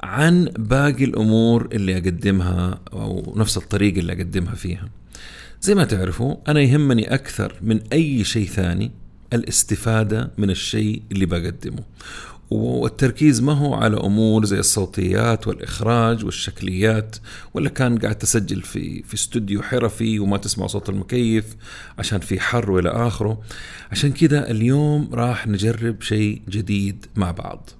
عن 0.00 0.44
باقي 0.44 1.04
الأمور 1.04 1.68
اللي 1.72 1.96
أقدمها 1.96 2.80
أو 2.92 3.34
نفس 3.36 3.56
الطريقة 3.56 3.98
اللي 3.98 4.12
أقدمها 4.12 4.54
فيها. 4.54 4.88
زي 5.62 5.74
ما 5.74 5.84
تعرفوا 5.84 6.36
أنا 6.48 6.60
يهمني 6.60 7.14
أكثر 7.14 7.54
من 7.62 7.80
أي 7.92 8.24
شيء 8.24 8.46
ثاني 8.46 8.90
الاستفادة 9.32 10.30
من 10.38 10.50
الشيء 10.50 11.02
اللي 11.12 11.26
بقدمه. 11.26 11.82
والتركيز 12.50 13.40
ما 13.42 13.52
هو 13.52 13.74
على 13.74 13.96
أمور 13.96 14.44
زي 14.44 14.58
الصوتيات 14.58 15.48
والإخراج 15.48 16.24
والشكليات 16.24 17.16
ولا 17.54 17.68
كان 17.68 17.98
قاعد 17.98 18.18
تسجل 18.18 18.62
في 18.62 19.02
في 19.02 19.14
استوديو 19.14 19.62
حرفي 19.62 20.18
وما 20.18 20.36
تسمع 20.36 20.66
صوت 20.66 20.88
المكيف 20.88 21.44
عشان 21.98 22.18
في 22.18 22.40
حر 22.40 22.70
والى 22.70 22.88
آخره. 22.88 23.40
عشان 23.90 24.12
كذا 24.12 24.50
اليوم 24.50 25.08
راح 25.12 25.46
نجرب 25.46 26.02
شيء 26.02 26.42
جديد 26.48 27.06
مع 27.16 27.30
بعض. 27.30 27.70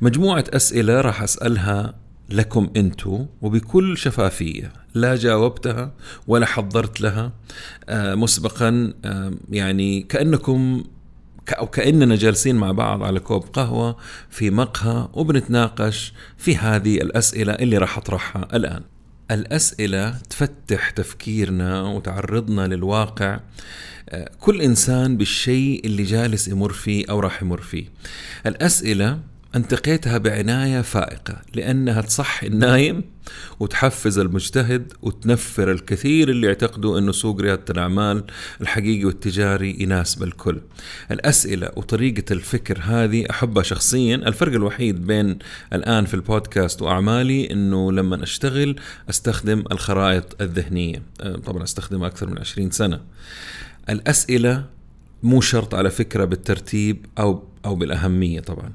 مجموعة 0.00 0.44
أسئلة 0.48 1.00
راح 1.00 1.22
أسألها 1.22 1.94
لكم 2.28 2.70
انتو 2.76 3.26
وبكل 3.42 3.98
شفافية 3.98 4.72
لا 4.94 5.16
جاوبتها 5.16 5.92
ولا 6.26 6.46
حضرت 6.46 7.00
لها 7.00 7.32
آه، 7.88 8.14
مسبقا 8.14 8.92
آه، 9.04 9.32
يعني 9.50 10.02
كأنكم 10.02 10.84
أو 11.52 11.66
كأننا 11.66 12.16
جالسين 12.16 12.56
مع 12.56 12.72
بعض 12.72 13.02
على 13.02 13.20
كوب 13.20 13.44
قهوة 13.52 13.96
في 14.30 14.50
مقهى 14.50 15.08
وبنتناقش 15.12 16.12
في 16.38 16.56
هذه 16.56 16.96
الأسئلة 16.96 17.52
اللي 17.52 17.78
راح 17.78 17.98
أطرحها 17.98 18.48
الآن. 18.54 18.82
الأسئلة 19.30 20.10
تفتح 20.30 20.90
تفكيرنا 20.90 21.82
وتعرضنا 21.82 22.66
للواقع 22.66 23.40
آه، 24.08 24.30
كل 24.40 24.62
إنسان 24.62 25.16
بالشيء 25.16 25.86
اللي 25.86 26.02
جالس 26.02 26.48
يمر 26.48 26.72
فيه 26.72 27.04
أو 27.10 27.20
راح 27.20 27.42
يمر 27.42 27.60
فيه. 27.60 27.84
الأسئلة 28.46 29.18
أنتقيتها 29.56 30.18
بعناية 30.18 30.80
فائقة 30.80 31.42
لأنها 31.54 32.00
تصحي 32.02 32.46
النايم 32.46 33.04
وتحفز 33.60 34.18
المجتهد 34.18 34.92
وتنفر 35.02 35.72
الكثير 35.72 36.28
اللي 36.28 36.46
يعتقدوا 36.46 36.98
أنه 36.98 37.12
سوق 37.12 37.40
ريادة 37.40 37.64
الأعمال 37.70 38.24
الحقيقي 38.60 39.04
والتجاري 39.04 39.76
يناسب 39.80 40.22
الكل. 40.22 40.60
الأسئلة 41.10 41.70
وطريقة 41.76 42.32
الفكر 42.32 42.78
هذه 42.82 43.26
أحبها 43.30 43.62
شخصيا. 43.62 44.16
الفرق 44.16 44.52
الوحيد 44.52 45.06
بين 45.06 45.38
الآن 45.72 46.04
في 46.04 46.14
البودكاست 46.14 46.82
وأعمالي 46.82 47.52
أنه 47.52 47.92
لما 47.92 48.22
أشتغل 48.22 48.76
أستخدم 49.10 49.64
الخرائط 49.72 50.42
الذهنية. 50.42 51.02
أه، 51.20 51.36
طبعا 51.36 51.62
أستخدمها 51.62 52.06
أكثر 52.08 52.30
من 52.30 52.38
20 52.38 52.70
سنة. 52.70 53.00
الأسئلة 53.90 54.64
مو 55.22 55.40
شرط 55.40 55.74
على 55.74 55.90
فكرة 55.90 56.24
بالترتيب 56.24 57.06
أو 57.18 57.44
أو 57.64 57.74
بالأهمية 57.74 58.40
طبعا. 58.40 58.72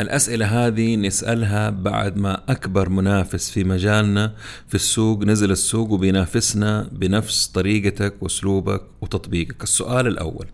الأسئلة 0.00 0.66
هذه 0.66 0.96
نسألها 0.96 1.70
بعد 1.70 2.16
ما 2.16 2.42
أكبر 2.48 2.88
منافس 2.88 3.50
في 3.50 3.64
مجالنا 3.64 4.34
في 4.68 4.74
السوق 4.74 5.24
نزل 5.24 5.50
السوق 5.50 5.90
وبينافسنا 5.90 6.88
بنفس 6.92 7.46
طريقتك 7.46 8.14
وأسلوبك 8.20 8.82
وتطبيقك. 9.00 9.62
السؤال 9.62 10.06
الأول 10.06 10.46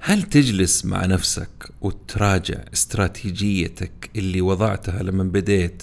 هل 0.00 0.22
تجلس 0.22 0.84
مع 0.84 1.06
نفسك 1.06 1.70
وتراجع 1.80 2.64
استراتيجيتك 2.72 4.10
اللي 4.16 4.40
وضعتها 4.40 5.02
لما 5.02 5.24
بديت 5.24 5.82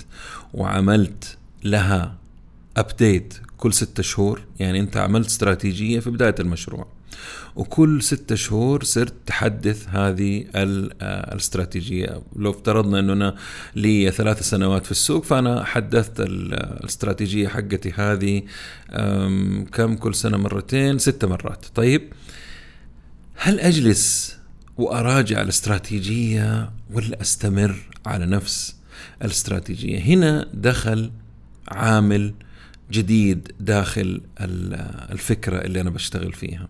وعملت 0.53 1.37
لها 1.63 2.17
أبديت 2.77 3.33
كل 3.57 3.73
ستة 3.73 4.03
شهور؟ 4.03 4.41
يعني 4.59 4.79
أنت 4.79 4.97
عملت 4.97 5.27
استراتيجية 5.27 5.99
في 5.99 6.09
بداية 6.09 6.35
المشروع. 6.39 6.94
وكل 7.55 8.03
ستة 8.03 8.35
شهور 8.35 8.83
صرت 8.83 9.13
تحدث 9.25 9.87
هذه 9.89 10.45
الاستراتيجية. 10.55 12.21
لو 12.35 12.51
افترضنا 12.51 12.99
أنه 12.99 13.13
أنا 13.13 13.35
لي 13.75 14.11
ثلاث 14.11 14.49
سنوات 14.49 14.85
في 14.85 14.91
السوق 14.91 15.23
فأنا 15.23 15.63
حدثت 15.63 16.19
الاستراتيجية 16.19 17.47
حقتي 17.47 17.91
هذه 17.91 18.41
كم 19.71 19.95
كل 19.95 20.15
سنة 20.15 20.37
مرتين؟ 20.37 20.97
ستة 20.97 21.27
مرات. 21.27 21.65
طيب 21.75 22.13
هل 23.35 23.59
أجلس 23.59 24.37
وأراجع 24.77 25.41
الاستراتيجية 25.41 26.71
ولا 26.93 27.21
أستمر 27.21 27.75
على 28.05 28.25
نفس 28.25 28.75
الاستراتيجية؟ 29.21 29.99
هنا 29.99 30.47
دخل 30.53 31.11
عامل 31.67 32.33
جديد 32.91 33.51
داخل 33.59 34.21
الفكرة 35.11 35.57
اللي 35.57 35.81
أنا 35.81 35.89
بشتغل 35.89 36.33
فيها. 36.33 36.67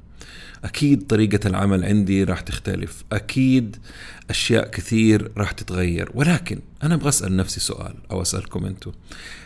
أكيد 0.65 1.07
طريقة 1.07 1.47
العمل 1.47 1.85
عندي 1.85 2.23
راح 2.23 2.41
تختلف. 2.41 3.03
أكيد 3.11 3.77
أشياء 4.29 4.69
كثير 4.69 5.31
راح 5.37 5.51
تتغير. 5.51 6.11
ولكن 6.13 6.59
أنا 6.83 6.95
أبغى 6.95 7.09
أسأل 7.09 7.35
نفسي 7.35 7.59
سؤال 7.59 7.93
أو 8.11 8.21
أسألكم 8.21 8.65
أنتم. 8.65 8.91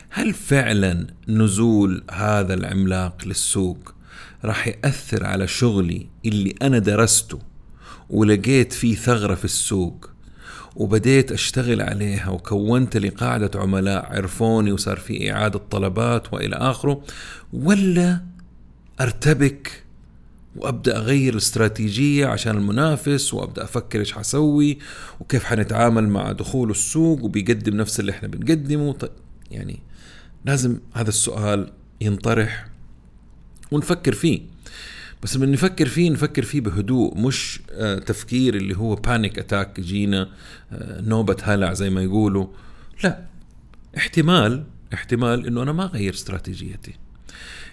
هل 0.10 0.34
فعلا 0.34 1.08
نزول 1.28 2.04
هذا 2.12 2.54
العملاق 2.54 3.26
للسوق 3.26 3.94
راح 4.46 4.68
يأثر 4.68 5.26
على 5.26 5.48
شغلي 5.48 6.08
اللي 6.26 6.56
أنا 6.62 6.80
درسته 6.80 7.40
ولقيت 8.10 8.74
فيه 8.74 8.96
ثغرة 8.96 9.36
في 9.36 9.46
السوق 9.46 10.10
وبديت 10.76 11.32
أشتغل 11.32 11.82
عليها 11.82 12.30
وكونت 12.30 12.98
لي 12.98 13.10
قاعدة 13.10 13.60
عملاء 13.60 14.06
عرفوني 14.06 14.72
وصار 14.72 14.98
في 14.98 15.32
إعادة 15.32 15.60
طلبات 15.72 16.34
وإلى 16.34 16.56
آخره 16.56 17.02
ولا 17.54 18.22
أرتبك 19.02 19.84
وأبدأ 20.56 20.98
أغير 20.98 21.34
الاستراتيجيه 21.34 22.26
عشان 22.26 22.58
المنافس 22.58 23.34
وأبدأ 23.34 23.64
أفكر 23.64 24.00
إيش 24.00 24.14
حسوي 24.14 24.78
وكيف 25.20 25.44
حنتعامل 25.44 26.08
مع 26.08 26.32
دخول 26.32 26.72
السوق 26.72 27.24
وبيقدم 27.24 27.78
نفس 27.78 28.00
اللي 28.00 28.12
إحنا 28.12 28.28
بنقدمه. 28.28 28.96
يعني 29.52 29.80
لازم 30.46 30.80
هذا 30.94 31.10
السؤال 31.10 31.72
ينطرح 32.02 32.68
ونفكر 33.72 34.14
فيه. 34.14 34.42
بس 35.24 35.36
لما 35.36 35.46
نفكر 35.46 35.88
فيه 35.88 36.10
نفكر 36.10 36.44
فيه 36.44 36.62
بهدوء 36.62 37.18
مش 37.18 37.60
آه، 37.72 38.00
تفكير 38.00 38.56
اللي 38.56 38.78
هو 38.78 38.96
panic 38.96 39.40
attack 39.40 39.80
جينا 39.80 40.30
آه، 40.72 41.02
نوبة 41.02 41.38
هلع 41.44 41.74
زي 41.74 41.90
ما 41.90 42.04
يقولوا. 42.04 42.48
لا 43.04 43.26
احتمال 43.98 44.64
احتمال 44.94 45.48
إنه 45.48 45.64
أنا 45.64 45.72
ما 45.72 45.86
أغير 45.86 46.14
استراتيجيتي. 46.14 46.94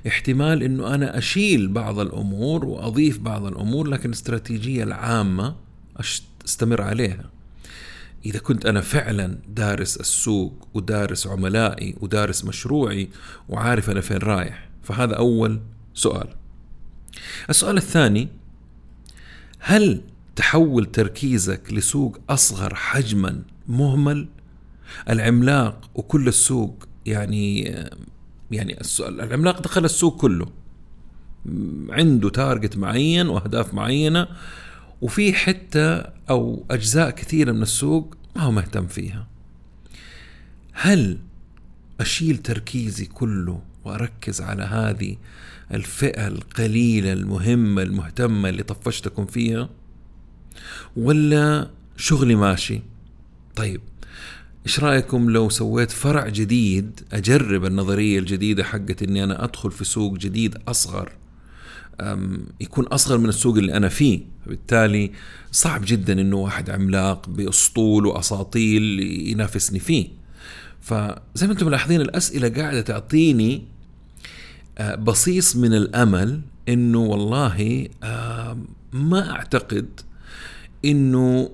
احتمال 0.06 0.62
إنه 0.62 0.94
أنا 0.94 1.18
أشيل 1.18 1.68
بعض 1.68 1.98
الأمور 1.98 2.64
وأضيف 2.64 3.18
بعض 3.18 3.46
الأمور 3.46 3.88
لكن 3.88 4.08
الاستراتيجيه 4.08 4.82
العامة 4.82 5.56
أستمر 6.44 6.82
عليها. 6.82 7.30
إذا 8.26 8.38
كنت 8.38 8.66
أنا 8.66 8.80
فعلا 8.80 9.38
دارس 9.48 9.96
السوق 9.96 10.68
ودارس 10.74 11.26
عملائي 11.26 11.96
ودارس 12.00 12.44
مشروعي 12.44 13.08
وعارف 13.48 13.90
أنا 13.90 14.00
فين 14.00 14.16
رايح 14.16 14.68
فهذا 14.82 15.14
أول 15.14 15.60
سؤال. 15.94 16.28
السؤال 17.50 17.76
الثاني 17.76 18.28
هل 19.58 20.02
تحول 20.36 20.86
تركيزك 20.86 21.72
لسوق 21.72 22.18
أصغر 22.30 22.74
حجما 22.74 23.42
مهمل؟ 23.68 24.28
العملاق 25.08 25.90
وكل 25.94 26.28
السوق 26.28 26.88
يعني 27.06 27.74
يعني 28.50 28.78
العملاق 29.00 29.62
دخل 29.62 29.84
السوق 29.84 30.20
كله. 30.20 30.46
عنده 31.88 32.28
تارجت 32.28 32.76
معين 32.76 33.28
وأهداف 33.28 33.74
معينة 33.74 34.28
وفي 35.02 35.32
حتة 35.32 35.96
أو 36.30 36.64
أجزاء 36.70 37.10
كثيرة 37.10 37.52
من 37.52 37.62
السوق 37.62 38.16
ما 38.36 38.42
هو 38.42 38.50
مهتم 38.50 38.86
فيها. 38.86 39.26
هل 40.72 41.18
أشيل 42.00 42.36
تركيزي 42.36 43.04
كله 43.04 43.62
وأركز 43.84 44.40
على 44.40 44.62
هذه 44.62 45.16
الفئة 45.74 46.26
القليلة 46.28 47.12
المهمة 47.12 47.82
المهتمة 47.82 48.48
اللي 48.48 48.62
طفشتكم 48.62 49.26
فيها؟ 49.26 49.68
ولا 50.96 51.70
شغلي 51.96 52.34
ماشي؟ 52.34 52.80
طيب 53.56 53.80
إيش 54.66 54.80
رأيكم 54.80 55.30
لو 55.30 55.48
سويت 55.48 55.90
فرع 55.90 56.28
جديد 56.28 57.00
أجرب 57.12 57.64
النظرية 57.64 58.18
الجديدة 58.18 58.64
حقت 58.64 59.02
إني 59.02 59.24
أنا 59.24 59.44
أدخل 59.44 59.70
في 59.70 59.84
سوق 59.84 60.18
جديد 60.18 60.56
أصغر 60.68 61.12
يكون 62.60 62.86
أصغر 62.86 63.18
من 63.18 63.28
السوق 63.28 63.56
اللي 63.56 63.76
أنا 63.76 63.88
فيه. 63.88 64.20
بالتالي 64.46 65.12
صعب 65.52 65.82
جدا 65.84 66.20
إنه 66.20 66.36
واحد 66.36 66.70
عملاق 66.70 67.28
بأسطول 67.28 68.06
وأساطيل 68.06 69.00
ينافسني 69.28 69.78
فيه. 69.78 70.08
فزي 70.80 71.46
ما 71.46 71.52
أنتم 71.52 71.66
ملاحظين 71.66 72.00
الأسئلة 72.00 72.48
قاعدة 72.48 72.80
تعطيني 72.80 73.62
بصيص 74.98 75.56
من 75.56 75.74
الأمل 75.74 76.40
إنه 76.68 76.98
والله 76.98 77.88
ما 78.92 79.30
أعتقد 79.30 80.00
إنه 80.84 81.50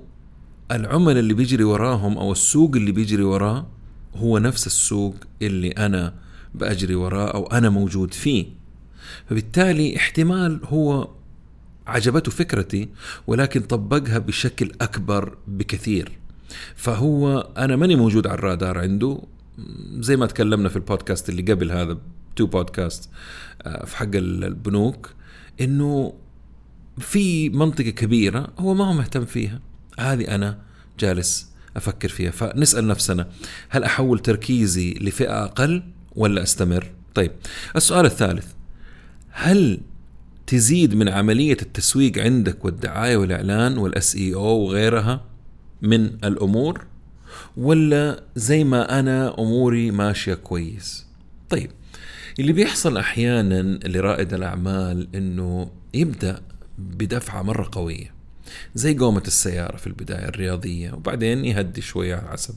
العملاء 0.72 1.18
اللي 1.18 1.34
بيجري 1.34 1.64
وراهم 1.64 2.18
أو 2.18 2.32
السوق 2.32 2.76
اللي 2.76 2.92
بيجري 2.92 3.22
وراه 3.22 3.66
هو 4.16 4.38
نفس 4.38 4.66
السوق 4.66 5.14
اللي 5.42 5.70
أنا 5.70 6.14
بأجري 6.54 6.94
وراه 6.94 7.30
أو 7.30 7.46
أنا 7.46 7.70
موجود 7.70 8.14
فيه. 8.14 8.46
فبالتالي 9.30 9.96
احتمال 9.96 10.60
هو 10.64 11.08
عجبته 11.86 12.30
فكرتي 12.30 12.88
ولكن 13.26 13.60
طبقها 13.60 14.18
بشكل 14.18 14.72
أكبر 14.80 15.36
بكثير. 15.46 16.12
فهو 16.76 17.38
أنا 17.58 17.76
ماني 17.76 17.96
موجود 17.96 18.26
على 18.26 18.38
الرادار 18.38 18.78
عنده. 18.78 19.20
زي 19.98 20.16
ما 20.16 20.26
تكلمنا 20.26 20.68
في 20.68 20.76
البودكاست 20.76 21.28
اللي 21.28 21.52
قبل 21.52 21.72
هذا 21.72 21.98
تو 22.36 22.46
بودكاست 22.46 23.10
آه، 23.62 23.84
في 23.84 23.96
حق 23.96 24.10
البنوك 24.14 25.10
إنه 25.60 26.14
في 26.98 27.48
منطقة 27.48 27.90
كبيرة 27.90 28.48
هو 28.58 28.74
ما 28.74 28.88
هو 28.88 28.92
مهتم 28.92 29.24
فيها. 29.24 29.60
هذه 30.00 30.34
أنا 30.34 30.58
جالس 31.00 31.52
أفكر 31.76 32.08
فيها. 32.08 32.30
فنسأل 32.30 32.86
نفسنا 32.86 33.28
هل 33.68 33.84
أحول 33.84 34.18
تركيزي 34.18 34.94
لفئة 34.94 35.44
أقل 35.44 35.82
ولا 36.16 36.42
أستمر؟ 36.42 36.90
طيب 37.14 37.30
السؤال 37.76 38.06
الثالث 38.06 38.46
هل 39.30 39.80
تزيد 40.46 40.94
من 40.94 41.08
عملية 41.08 41.56
التسويق 41.62 42.18
عندك 42.18 42.64
والدعاية 42.64 43.16
والإعلان 43.16 43.78
والإس 43.78 44.16
إي 44.16 44.34
أو 44.34 44.58
وغيرها 44.58 45.24
من 45.82 46.04
الأمور 46.24 46.86
ولا 47.56 48.22
زي 48.36 48.64
ما 48.64 48.98
أنا 48.98 49.34
أموري 49.38 49.90
ماشية 49.90 50.34
كويس؟ 50.34 51.06
طيب 51.50 51.70
اللي 52.38 52.52
بيحصل 52.52 52.96
أحيانا 52.96 53.62
لرائد 53.84 54.34
الأعمال 54.34 55.08
إنه 55.14 55.70
يبدأ 55.94 56.42
بدفعة 56.78 57.42
مرة 57.42 57.68
قوية. 57.72 58.11
زي 58.74 58.94
قومة 58.94 59.22
السيارة 59.26 59.76
في 59.76 59.86
البداية 59.86 60.28
الرياضية 60.28 60.92
وبعدين 60.92 61.44
يهدي 61.44 61.80
شوية 61.80 62.22
حسب 62.32 62.54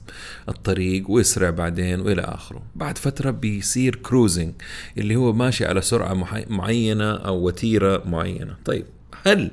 الطريق 0.49 1.11
ويسرع 1.11 1.49
بعدين 1.49 1.99
وإلى 1.99 2.21
آخره. 2.21 2.61
بعد 2.75 2.97
فترة 2.97 3.31
بيصير 3.31 3.95
كروزنج 3.95 4.53
اللي 4.97 5.15
هو 5.15 5.33
ماشي 5.33 5.65
على 5.65 5.81
سرعة 5.81 6.45
معينة 6.49 7.11
أو 7.15 7.35
وتيرة 7.47 8.03
معينة. 8.05 8.55
طيب 8.65 8.85
هل 9.25 9.51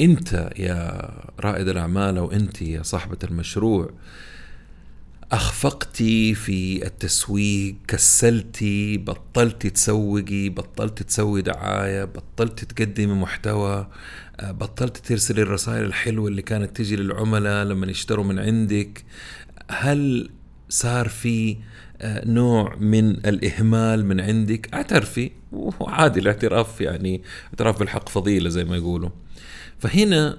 أنت 0.00 0.50
يا 0.58 1.10
رائد 1.40 1.68
الأعمال 1.68 2.18
أو 2.18 2.32
أنت 2.32 2.62
يا 2.62 2.82
صاحبة 2.82 3.18
المشروع 3.24 3.90
أخفقتي 5.32 6.34
في 6.34 6.86
التسويق 6.86 7.74
كسلتي 7.88 8.96
بطلتي 8.98 9.70
تسوقي 9.70 10.48
بطلتي 10.48 11.04
تسوي 11.04 11.42
دعاية 11.42 12.04
بطلتي 12.04 12.66
تقدمي 12.66 13.14
محتوى 13.14 13.86
بطلت 14.42 14.96
ترسل 14.96 15.40
الرسائل 15.40 15.84
الحلوة 15.84 16.28
اللي 16.28 16.42
كانت 16.42 16.76
تجي 16.76 16.96
للعملاء 16.96 17.64
لما 17.64 17.86
يشتروا 17.86 18.24
من 18.24 18.38
عندك. 18.38 19.04
هل 19.70 20.30
صار 20.68 21.08
في 21.08 21.56
آه، 22.00 22.28
نوع 22.28 22.76
من 22.76 23.10
الإهمال 23.10 24.06
من 24.06 24.20
عندك؟ 24.20 24.74
اعترفي 24.74 25.30
وعادي 25.52 26.20
الاعتراف 26.20 26.80
يعني 26.80 27.22
اعتراف 27.48 27.78
بالحق 27.78 28.08
فضيلة 28.08 28.48
زي 28.48 28.64
ما 28.64 28.76
يقولوا. 28.76 29.10
فهنا 29.78 30.38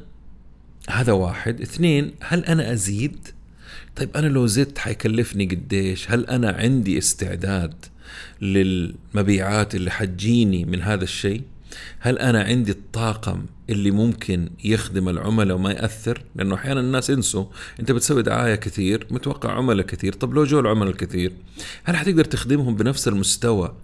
هذا 0.90 1.14
واحد. 1.14 1.62
اثنين 1.62 2.14
هل 2.22 2.46
أنا 2.46 2.72
أزيد؟ 2.72 3.28
طيب 3.96 4.10
أنا 4.18 4.28
لو 4.28 4.48
زدت 4.48 4.78
حيكلفني 4.78 5.46
قديش؟ 5.46 6.12
هل 6.12 6.26
أنا 6.26 6.52
عندي 6.52 6.98
استعداد 6.98 7.74
للمبيعات 8.42 9.76
اللي 9.76 9.92
حتجيني 9.92 10.66
من 10.66 10.82
هذا 10.82 11.04
الشيء؟ 11.04 11.42
هل 12.00 12.20
أنا 12.20 12.44
عندي 12.44 12.72
الطاقم 12.72 13.46
اللي 13.70 13.92
ممكن 13.92 14.50
يخدم 14.64 15.10
العملاء 15.10 15.58
وما 15.58 15.72
يأثر؟ 15.72 16.24
لأنه 16.36 16.56
أحيانا 16.56 16.80
الناس 16.80 17.10
ينسوا 17.10 17.46
أنت 17.80 17.92
بتسوي 17.92 18.24
دعاية 18.24 18.56
كثير 18.56 19.08
متوقع 19.12 19.52
عملاء 19.52 19.86
كثير 19.86 20.14
طب 20.14 20.34
لو 20.34 20.44
جو 20.44 20.60
العملاء 20.60 20.90
الكثير 20.90 21.32
هل 21.84 21.96
حتقدر 21.96 22.24
تخدمهم 22.26 22.76
بنفس 22.76 23.08
المستوى 23.08 23.76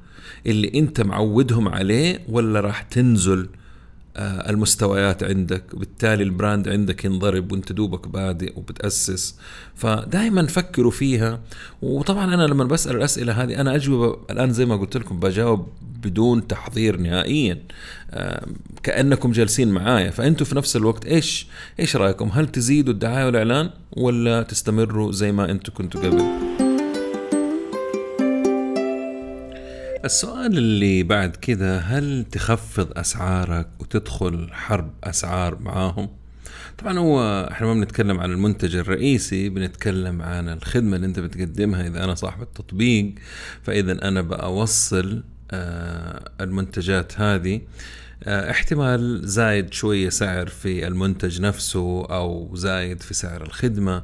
اللي 0.47 0.71
أنت 0.75 1.01
معودهم 1.01 1.67
عليه 1.67 2.19
ولا 2.29 2.59
راح 2.59 2.81
تنزل 2.81 3.49
المستويات 4.17 5.23
عندك 5.23 5.63
وبالتالي 5.73 6.23
ال 6.23 6.31
brand 6.31 6.69
عندك 6.69 7.05
ينضرب 7.05 7.51
وانت 7.51 7.71
دوبك 7.71 8.07
بادئ 8.07 8.53
وبتأسس. 8.57 9.35
فدائما 9.75 10.47
فكروا 10.47 10.91
فيها. 10.91 11.39
وطبعا 11.81 12.33
أنا 12.33 12.43
لما 12.43 12.63
بسأل 12.63 12.95
الأسئلة 12.95 13.43
هذه 13.43 13.61
أنا 13.61 13.75
اجوبة 13.75 14.17
الآن 14.29 14.53
زي 14.53 14.65
ما 14.65 14.75
قلت 14.75 14.97
لكم 14.97 15.19
بجاوب 15.19 15.67
بدون 16.03 16.47
تحضير 16.47 16.97
نهائيا. 16.97 17.61
آه، 18.11 18.45
كأنكم 18.83 19.31
جالسين 19.31 19.71
معايا. 19.71 20.11
فأنتوا 20.11 20.45
في 20.45 20.55
نفس 20.55 20.75
الوقت 20.75 21.05
إيش 21.05 21.47
إيش 21.79 21.95
رأيكم؟ 21.95 22.29
هل 22.33 22.47
تزيدوا 22.47 22.93
الدعاية 22.93 23.25
والإعلان 23.25 23.69
ولا 23.91 24.43
تستمروا 24.43 25.11
زي 25.11 25.31
ما 25.31 25.51
أنتوا 25.51 25.73
كنتوا 25.73 26.01
قبل؟ 26.01 26.48
السؤال 30.05 30.57
اللي 30.57 31.03
بعد 31.03 31.35
كذا 31.35 31.77
هل 31.77 32.25
تخفض 32.31 32.97
أسعارك 32.97 33.67
وتدخل 33.79 34.49
حرب 34.51 34.93
أسعار 35.03 35.59
معاهم؟ 35.59 36.09
طبعا 36.77 36.99
هو 36.99 37.47
إحنا 37.51 37.67
ما 37.67 37.73
بنتكلم 37.73 38.19
عن 38.19 38.31
المنتج 38.31 38.75
الرئيسي 38.75 39.49
بنتكلم 39.49 40.21
عن 40.21 40.49
الخدمة 40.49 40.95
اللي 40.95 41.07
أنت 41.07 41.19
بتقدمها 41.19 41.87
إذا 41.87 42.03
أنا 42.03 42.15
صاحب 42.15 42.41
التطبيق 42.41 43.13
فإذا 43.63 44.07
أنا 44.07 44.21
بأوصل 44.21 45.23
آه، 45.51 46.31
المنتجات 46.41 47.19
هذه 47.19 47.61
آه، 48.23 48.51
احتمال 48.51 49.27
زايد 49.27 49.73
شوية 49.73 50.09
سعر 50.09 50.47
في 50.47 50.87
المنتج 50.87 51.41
نفسه 51.41 52.05
أو 52.05 52.55
زايد 52.55 53.01
في 53.01 53.13
سعر 53.13 53.41
الخدمة 53.41 54.03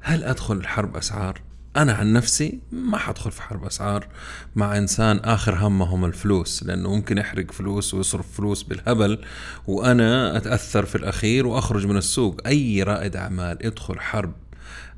هل 0.00 0.24
أدخل 0.24 0.66
حرب 0.66 0.96
أسعار؟ 0.96 1.47
أنا 1.78 1.92
عن 1.92 2.12
نفسي 2.12 2.58
ما 2.72 2.98
حدخل 2.98 3.30
في 3.30 3.42
حرب 3.42 3.64
أسعار 3.64 4.08
مع 4.56 4.78
إنسان 4.78 5.18
آخر 5.18 5.54
همهم 5.54 6.04
الفلوس 6.04 6.62
لأنه 6.62 6.94
ممكن 6.94 7.18
يحرق 7.18 7.50
فلوس 7.50 7.94
ويصرف 7.94 8.36
فلوس 8.36 8.62
بالهبل 8.62 9.18
وأنا 9.66 10.36
أتأثر 10.36 10.86
في 10.86 10.94
الأخير 10.94 11.46
وأخرج 11.46 11.86
من 11.86 11.96
السوق. 11.96 12.40
أي 12.46 12.82
رائد 12.82 13.16
أعمال 13.16 13.58
يدخل 13.60 14.00
حرب 14.00 14.32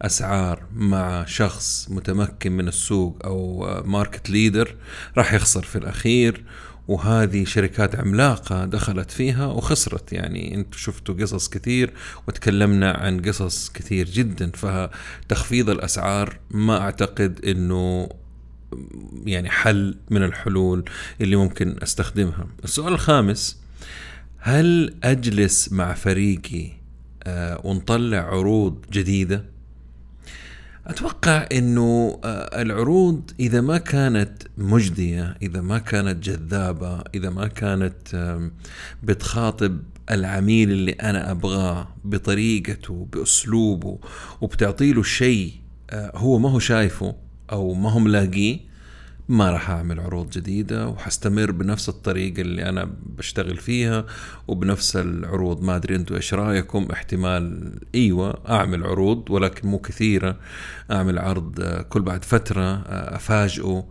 أسعار 0.02 0.62
مع 0.74 1.24
شخص 1.24 1.86
متمكن 1.90 2.52
من 2.52 2.68
السوق 2.68 3.18
أو 3.24 3.66
market 3.84 4.30
leader 4.30 4.76
راح 5.16 5.32
يخسر 5.32 5.62
في 5.62 5.76
الأخير 5.76 6.44
وهذه 6.90 7.44
شركات 7.44 7.96
عملاقة 7.96 8.64
دخلت 8.64 9.10
فيها 9.10 9.46
وخسرت. 9.46 10.12
يعني 10.12 10.54
أنتم 10.54 10.78
شفتوا 10.78 11.14
قصص 11.14 11.48
كثير 11.48 11.92
وتكلمنا 12.28 12.92
عن 12.92 13.20
قصص 13.20 13.70
كثير 13.70 14.06
جدا 14.10 14.50
فتخفيض 14.54 15.70
الأسعار 15.70 16.38
ما 16.50 16.80
أعتقد 16.80 17.44
أنه 17.44 18.08
يعني 19.24 19.50
حل 19.50 19.98
من 20.10 20.22
الحلول 20.22 20.84
اللي 21.20 21.36
ممكن 21.36 21.76
أستخدمها. 21.82 22.46
السؤال 22.64 22.92
الخامس 22.92 23.60
هل 24.38 24.94
أجلس 25.02 25.72
مع 25.72 25.94
فريقي 25.94 26.72
آه، 27.22 27.60
ونطلع 27.64 28.18
عروض 28.18 28.84
جديدة؟ 28.92 29.44
أتوقع 30.90 31.48
إنه 31.52 32.20
آه، 32.24 32.62
العروض 32.62 33.30
إذا 33.40 33.60
ما 33.60 33.78
كانت 33.78 34.42
مجدية 34.58 35.36
إذا 35.42 35.60
ما 35.60 35.78
كانت 35.78 36.24
جذابة 36.24 37.02
إذا 37.14 37.30
ما 37.30 37.46
كانت 37.46 37.96
بتخاطب 39.02 39.80
العميل 40.10 40.70
اللي 40.70 40.92
أنا 40.92 41.30
أبغاه 41.30 41.88
بطريقته 42.04 43.08
بأسلوبه 43.12 43.98
وبتعطي 44.40 44.92
له 44.92 45.02
شيء 45.02 45.52
آه، 45.90 46.12
هو 46.14 46.38
ما 46.38 46.50
هو 46.50 46.58
شايفه 46.58 47.14
أو 47.52 47.74
ما 47.74 47.90
هو 47.90 47.98
ملاقيه 47.98 48.69
ما 49.30 49.50
راح 49.50 49.70
أعمل 49.70 50.00
عروض 50.00 50.30
جديدة 50.30 50.88
وحستمر 50.88 51.50
بنفس 51.50 51.88
الطريقة 51.88 52.40
اللي 52.40 52.68
أنا 52.68 52.90
بشتغل 53.18 53.56
فيها 53.56 54.06
وبنفس 54.48 54.96
العروض. 54.96 55.62
ما 55.62 55.76
أدري 55.76 55.96
أنتم 55.96 56.14
إيش 56.14 56.34
رأيكم؟ 56.34 56.88
احتمال 56.92 57.72
إيوه 57.94 58.38
أعمل 58.48 58.84
عروض 58.84 59.30
ولكن 59.30 59.68
مو 59.68 59.78
كثيرة. 59.78 60.36
أعمل 60.90 61.18
عرض 61.18 61.62
كل 61.88 62.02
بعد 62.02 62.24
فترة 62.24 62.82
أفاجئه 62.86 63.84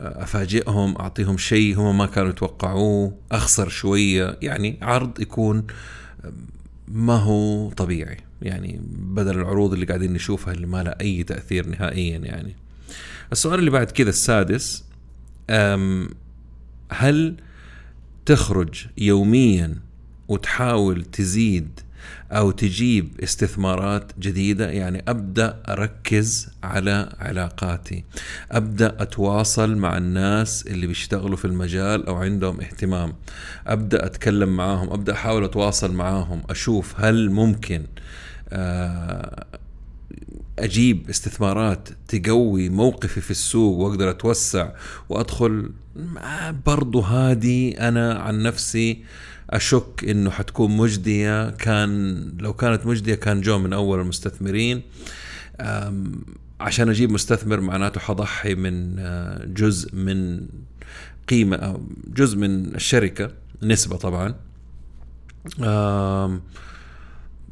أفاجئهم 0.00 0.96
أعطيهم 0.96 1.38
شيء 1.38 1.78
هم 1.78 1.98
ما 1.98 2.06
كانوا 2.06 2.30
يتوقعوه 2.30 3.18
أخسر 3.32 3.68
شوية. 3.68 4.38
يعني 4.42 4.78
عرض 4.82 5.20
يكون 5.20 5.66
ما 6.88 7.16
هو 7.16 7.70
طبيعي. 7.70 8.16
يعني 8.42 8.80
بدل 8.98 9.38
العروض 9.38 9.72
اللي 9.72 9.86
قاعدين 9.86 10.12
نشوفها 10.12 10.54
اللي 10.54 10.66
ما 10.66 10.82
لها 10.82 11.00
أي 11.00 11.22
تأثير 11.22 11.68
نهائيا 11.68 12.18
يعني. 12.18 12.63
السؤال 13.32 13.58
اللي 13.58 13.70
بعد 13.70 13.90
كذا 13.90 14.10
السادس 14.10 14.84
هل 16.90 17.36
تخرج 18.26 18.86
يوميا 18.98 19.74
وتحاول 20.28 21.04
تزيد 21.04 21.80
أو 22.32 22.50
تجيب 22.50 23.20
استثمارات 23.22 24.12
جديدة؟ 24.18 24.70
يعني 24.70 25.04
أبدأ 25.08 25.62
أركز 25.68 26.48
على 26.62 27.12
علاقاتي. 27.18 28.04
أبدأ 28.52 28.96
أتواصل 29.02 29.76
مع 29.76 29.96
الناس 29.96 30.66
اللي 30.66 30.86
بيشتغلوا 30.86 31.36
في 31.36 31.44
المجال 31.44 32.06
أو 32.06 32.16
عندهم 32.16 32.60
اهتمام. 32.60 33.14
أبدأ 33.66 34.06
أتكلم 34.06 34.56
معاهم. 34.56 34.90
أبدأ 34.90 35.12
أحاول 35.12 35.44
أتواصل 35.44 35.92
معاهم. 35.92 36.42
أشوف 36.50 37.00
هل 37.00 37.30
ممكن 37.30 37.82
آه، 38.48 39.46
أجيب 40.58 41.08
استثمارات 41.10 41.88
تقوي 42.08 42.68
موقفي 42.68 43.20
في 43.20 43.30
السوق 43.30 43.78
وأقدر 43.78 44.10
أتوسع 44.10 44.70
وأدخل 45.08 45.70
برضو 46.66 47.00
هذه 47.00 47.74
أنا 47.88 48.14
عن 48.14 48.42
نفسي 48.42 49.04
أشك 49.50 50.04
إنه 50.08 50.30
حتكون 50.30 50.76
مجدية. 50.76 51.50
كان 51.50 52.22
لو 52.38 52.52
كانت 52.52 52.86
مجدية 52.86 53.14
كان 53.14 53.40
جو 53.40 53.58
من 53.58 53.72
أول 53.72 54.00
المستثمرين. 54.00 54.82
عشان 56.60 56.88
أجيب 56.88 57.10
مستثمر 57.10 57.60
معناته 57.60 58.00
حضحي 58.00 58.54
من 58.54 58.98
آه، 58.98 59.44
جزء 59.44 59.94
من 59.94 60.46
قيمة 61.28 61.56
أو 61.56 61.82
جزء 62.06 62.38
من 62.38 62.74
الشركة 62.74 63.30
نسبة 63.62 63.96
طبعا. 63.96 64.34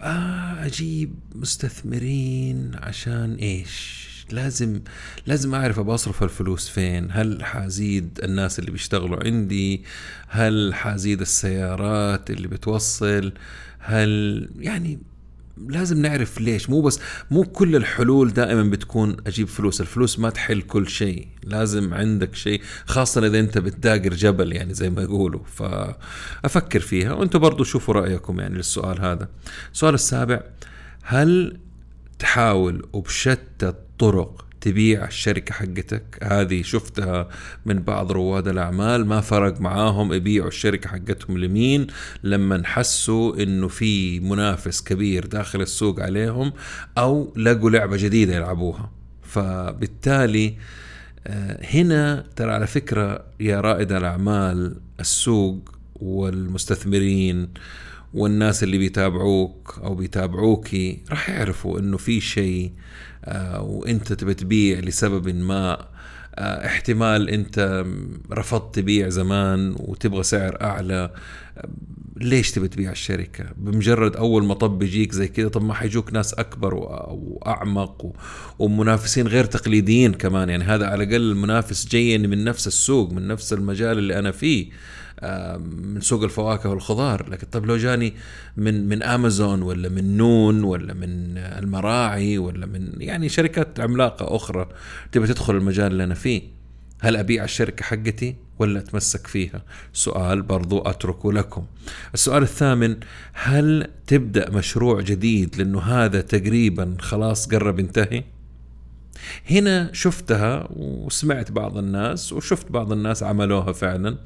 آه 0.03 0.67
أجيب 0.67 1.15
مستثمرين 1.35 2.71
عشان 2.75 3.35
إيش؟ 3.35 4.03
لازم 4.31 4.81
لازم 5.27 5.55
أعرف 5.55 5.79
ابى 5.79 5.95
اصرف 5.95 6.23
الفلوس 6.23 6.69
فين. 6.69 7.09
هل 7.11 7.45
حازيد 7.45 8.21
الناس 8.23 8.59
اللي 8.59 8.71
بيشتغلوا 8.71 9.25
عندي؟ 9.25 9.85
هل 10.29 10.75
حازيد 10.75 11.21
السيارات 11.21 12.31
اللي 12.31 12.49
بتوصل؟ 12.49 13.33
هل 13.79 14.49
يعني 14.59 14.99
لازم 15.57 16.03
نعرف 16.03 16.41
ليش. 16.41 16.71
مو 16.71 16.81
بس 16.81 17.01
مو 17.31 17.45
كل 17.45 17.77
الحلول 17.77 18.33
دائما 18.33 18.63
بتكون 18.63 19.17
أجيب 19.27 19.49
فلوس. 19.49 19.81
الفلوس 19.81 20.19
ما 20.19 20.31
تحل 20.31 20.63
كل 20.63 20.89
شيء. 20.89 21.29
لازم 21.45 21.95
عندك 21.95 22.35
شيء 22.35 22.63
خاصة 22.87 23.27
إذا 23.27 23.41
أنت 23.41 23.59
بتداقر 23.59 24.15
جبل 24.15 24.53
يعني 24.53 24.75
زي 24.75 24.91
ما 24.91 25.03
يقولوا. 25.03 25.41
فأفكر 25.45 26.81
فيها 26.81 27.13
وأنتم 27.13 27.39
برضو 27.39 27.65
شوفوا 27.65 27.95
رأيكم 27.95 28.41
يعني 28.41 28.55
للسؤال 28.55 29.01
هذا. 29.01 29.29
السؤال 29.73 29.95
السابع 29.95 30.41
هل 31.03 31.59
تحاول 32.19 32.87
وبشتى 32.93 33.69
الطرق 33.69 34.45
تبيع 34.63 35.05
الشركة 35.05 35.55
حقتك. 35.55 36.19
هذه 36.23 36.63
شفتها 36.63 37.29
من 37.67 37.79
بعض 37.83 38.13
رواد 38.13 38.49
الأعمال 38.49 39.07
ما 39.07 39.21
فرق 39.21 39.61
معاهم 39.61 40.13
يبيعوا 40.13 40.49
الشركة 40.49 40.89
حقتهم 40.89 41.39
لمين. 41.39 41.87
لما 42.23 42.63
حسوا 42.65 43.43
إنه 43.43 43.69
في 43.69 44.21
منافس 44.21 44.83
كبير 44.83 45.27
داخل 45.27 45.61
السوق 45.61 46.01
عليهم 46.01 46.53
أو 46.99 47.35
لقوا 47.37 47.71
لعبة 47.71 47.97
جديدة 47.97 48.37
يلعبوها. 48.37 48.91
فبالتالي 49.23 50.55
آه، 51.27 51.67
هنا 51.75 52.25
ترى 52.37 52.53
على 52.53 52.67
فكرة 52.67 53.25
يا 53.41 53.61
رائد 53.61 53.93
الأعمال 53.93 54.77
السوق 55.01 55.75
والمستثمرين 55.95 57.49
والناس 58.15 58.63
اللي 58.63 58.79
بيتابعوك 58.79 59.81
أو 59.85 59.95
بيتابعوكي 59.95 61.03
راح 61.11 61.31
يعرفوا 61.31 61.79
إنه 61.79 61.97
في 61.97 62.21
شيء 62.21 62.73
آه، 63.25 63.63
وإنت 63.63 64.13
تبي 64.13 64.35
تبيع 64.35 64.79
لسبب 64.79 65.29
ما. 65.29 65.93
آه، 66.35 66.67
احتمال 66.67 67.29
إنت 67.31 67.85
رفضت 68.33 68.75
تبيع 68.75 69.09
زمان 69.09 69.75
وتبغى 69.79 70.23
سعر 70.23 70.59
أعلى. 70.63 71.11
ليش 72.17 72.51
تبي 72.51 72.69
تبيع 72.69 72.91
الشركة؟ 72.91 73.45
بمجرد 73.57 74.17
أول 74.17 74.45
مطب 74.45 74.83
يجيك 74.83 75.13
زي 75.13 75.29
كذا 75.29 75.49
طب 75.49 75.65
ما 75.65 75.75
حيجوك 75.75 76.13
ناس 76.13 76.35
أكبر 76.35 76.75
وأعمق 76.75 78.13
ومنافسين 78.59 79.29
غير 79.29 79.45
تقليديين 79.45 80.15
كمان. 80.15 80.49
يعني 80.49 80.65
هذا 80.65 80.87
على 80.87 81.05
الأقل 81.05 81.31
المنافس 81.31 81.89
جاي 81.89 82.19
من 82.19 82.45
نفس 82.45 82.67
السوق 82.67 83.13
من 83.13 83.27
نفس 83.29 83.53
المجال 83.53 83.99
اللي 83.99 84.19
أنا 84.19 84.31
فيه. 84.31 84.71
من 85.59 86.01
سوق 86.01 86.23
الفواكه 86.23 86.71
والخضار. 86.71 87.31
لكن 87.31 87.47
طب 87.53 87.67
لو 87.67 87.77
جاني 87.77 88.15
من 88.57 88.89
من 88.89 89.03
امازون 89.03 89.63
ولا 89.63 89.89
من 89.89 90.17
نون 90.17 90.65
ولا 90.65 90.95
من 90.95 91.39
المراعي 91.39 92.39
ولا 92.39 92.67
من 92.67 92.93
يعني 92.99 93.29
شركات 93.29 93.81
عملاقة 93.81 94.37
أخرى 94.37 94.69
تبي 95.13 95.27
تدخل 95.27 95.57
المجال 95.57 95.93
اللي 95.93 96.05
أنا 96.05 96.15
فيه 96.15 96.43
هل 97.01 97.17
أبيع 97.17 97.45
الشركة 97.45 97.85
حقتي 97.85 98.37
ولا 98.59 98.79
أتمسك 98.79 99.27
فيها؟ 99.27 99.63
سؤال 99.93 100.43
برضو 100.43 100.79
أتركه 100.79 101.33
لكم. 101.33 101.67
السؤال 102.15 102.43
الثامن 102.43 102.97
هل 103.33 103.87
تبدأ 104.07 104.51
مشروع 104.51 105.01
جديد 105.01 105.57
لأنه 105.57 105.81
هذا 105.81 106.21
تقريبا 106.21 106.97
خلاص 107.01 107.49
قرب 107.49 107.79
ينتهي؟ 107.79 108.25
هنا 109.51 109.91
شفتها 109.93 110.69
وسمعت 110.71 111.53
بعض 111.53 111.79
الناس 111.79 112.33
وشفت 112.33 112.73
بعض 112.73 112.93
الناس 112.93 113.23
عملوها 113.23 113.73
فعلا. 113.73 114.19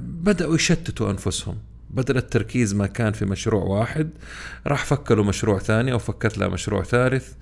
بدأوا 0.00 0.54
يشتتوا 0.54 1.10
أنفسهم. 1.10 1.58
بدل 1.90 2.16
التركيز 2.16 2.74
ما 2.74 2.86
كان 2.86 3.12
في 3.12 3.24
مشروع 3.24 3.64
واحد 3.64 4.10
راح 4.66 4.84
فكروا 4.84 5.24
مشروع 5.24 5.58
ثاني 5.58 5.92
أو 5.92 5.98
فكرت 5.98 6.38
له 6.38 6.48
مشروع 6.48 6.82
ثالث 6.82 7.32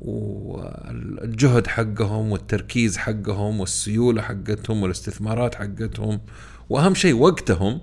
والجهد 0.00 1.66
حقهم 1.66 2.32
والتركيز 2.32 2.96
حقهم 2.96 3.60
والسيولة 3.60 4.22
حقتهم 4.22 4.82
والاستثمارات 4.82 5.54
حقتهم 5.54 6.20
وأهم 6.68 6.94
شيء 6.94 7.14
وقتهم 7.14 7.80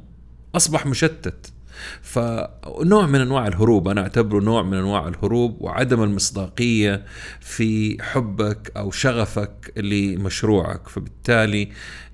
أصبح 0.55 0.85
مشتت. 0.85 1.51
فنوع 2.01 3.05
من 3.05 3.21
أنواع 3.21 3.47
الهروب 3.47 3.87
أنا 3.87 4.01
أعتبره 4.01 4.39
نوع 4.39 4.63
من 4.63 4.77
أنواع 4.77 5.07
الهروب 5.07 5.61
وعدم 5.61 6.03
المصداقية 6.03 7.05
في 7.39 7.97
حبك 8.03 8.71
أو 8.77 8.91
شغفك 8.91 9.73
لمشروعك. 9.77 10.87
فبالتالي 10.87 11.69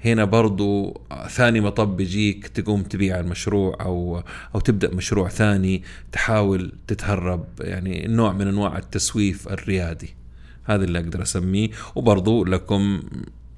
هنا 0.06 0.26
برضو 0.26 1.02
ثاني 1.30 1.62
مطب 1.62 1.98
بيجيك 1.98 2.48
تقوم 2.48 2.84
تبيع 2.84 3.20
المشروع 3.20 3.78
أو 3.82 4.24
أو 4.56 4.60
تبدأ 4.60 4.96
مشروع 4.96 5.30
ثاني 5.30 5.84
تحاول 6.12 6.74
تتهرب. 6.88 7.46
يعني 7.60 8.08
نوع 8.08 8.34
من 8.34 8.48
أنواع 8.48 8.78
التسويف 8.78 9.48
الريادي 9.48 10.16
هذا 10.64 10.84
اللي 10.84 11.00
أقدر 11.00 11.22
أسميه. 11.22 11.70
وبرضو 11.96 12.46
لكم 12.46 13.02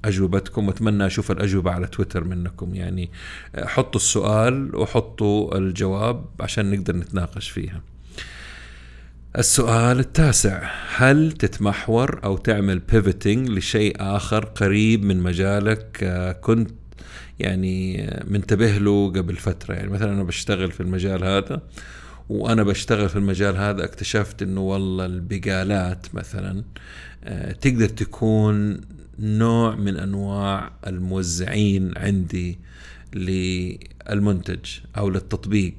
أجوبتكم 0.08 0.68
واتمنى 0.68 1.06
أشوف 1.06 1.30
الأجوبة 1.30 1.70
على 1.70 1.86
تويتر 1.86 2.24
منكم. 2.24 2.74
يعني 2.74 3.10
حطوا 3.58 4.00
السؤال 4.00 4.76
وحطوا 4.76 5.58
الجواب 5.58 6.24
عشان 6.40 6.70
نقدر 6.70 6.96
نتناقش 6.96 7.50
فيها. 7.50 7.80
السؤال 9.38 9.98
التاسع 9.98 10.70
هل 10.96 11.32
تتمحور 11.32 12.20
أو 12.24 12.36
تعمل 12.36 12.78
بيفتنج 12.78 13.48
لشيء 13.48 13.96
آخر 14.00 14.44
قريب 14.44 15.04
من 15.04 15.20
مجالك؟ 15.22 15.98
آه، 16.02 16.32
كنت 16.32 16.70
يعني 17.38 18.10
منتبه 18.26 18.78
له 18.78 19.08
قبل 19.08 19.36
فترة. 19.36 19.74
يعني 19.74 19.88
مثلا 19.88 20.12
أنا 20.12 20.22
بشتغل 20.22 20.72
في 20.72 20.80
المجال 20.80 21.24
هذا 21.24 21.62
وأنا 22.28 22.62
بشتغل 22.62 23.08
في 23.08 23.16
المجال 23.16 23.56
هذا 23.56 23.84
اكتشفت 23.84 24.42
إنه 24.42 24.60
والله 24.60 25.06
البقالات 25.06 26.14
مثلا 26.14 26.64
آه، 27.24 27.52
تقدر 27.52 27.88
تكون 27.88 28.80
نوع 29.18 29.74
من 29.74 29.96
أنواع 29.96 30.72
الموزعين 30.86 31.98
عندي 31.98 32.58
للمنتج 33.14 34.64
أو 34.96 35.10
للتطبيق. 35.10 35.74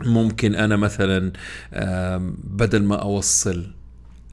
ممكن 0.00 0.54
أنا 0.54 0.76
مثلا 0.76 1.32
بدل 2.44 2.82
ما 2.82 2.96
أوصل 2.96 3.66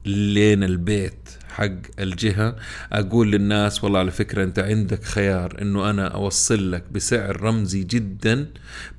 لين 0.06 0.64
البيت 0.64 1.28
حق 1.52 1.72
الجهة. 1.98 2.56
أقول 2.92 3.32
للناس 3.32 3.84
والله 3.84 3.98
على 3.98 4.10
فكرة 4.10 4.44
أنت 4.44 4.58
عندك 4.58 5.04
خيار 5.04 5.62
أنه 5.62 5.90
أنا 5.90 6.08
أوصل 6.08 6.72
لك 6.72 6.84
بسعر 6.92 7.40
رمزي 7.42 7.84
جدا 7.84 8.46